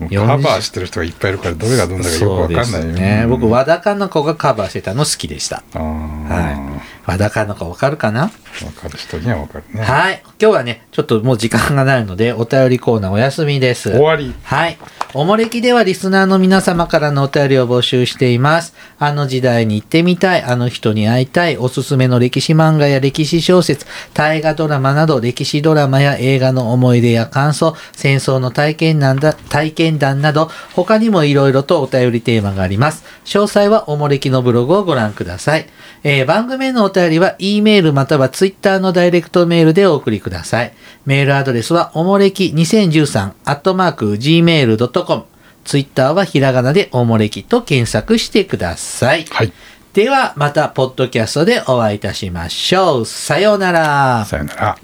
[0.10, 3.26] カバーしてる人がいっぱいいるからどれがどんだかよくわかんないよね。
[3.30, 5.64] 僕、和田かな子がカバーしてたの好きでした。
[5.74, 6.91] はい。
[7.06, 8.24] 和田かな子わかるかな？
[8.24, 8.30] わ
[8.76, 10.22] かる人にはわかるねはい。
[10.39, 13.89] 今日はね、ちょっともう時間がないので、お便りコーナーお休みです。
[13.89, 14.78] 終わりはい。
[15.14, 18.74] おもれきではリスナーの皆様からのお便りを募集しています。
[18.99, 33.04] あの時代に行ってみたい、あの人に会いたい、おすすめの歴史漫画や歴史小説、大河ドラマなど歴史ドラマや映画の思い出や感想、戦争の体験談だ体験談など、他にもいろいろとお便りテーマがあります。
[33.26, 35.66] 詳細はおもれきのブログをご覧ください。
[36.04, 40.74] えー番組へのお便りは E メールまたは Twitter のダイレクトメールでお送りください。
[41.06, 45.24] メールアドレスはおもれき2013アットマーク Gmail.com
[45.64, 49.26] ツイッターはひらがなでおもれきと検索してください。
[49.26, 49.54] はい
[49.93, 53.06] ではまたポッドキャストでお会いいたしましょう。
[53.06, 54.24] さようなら。
[54.26, 54.78] さよなら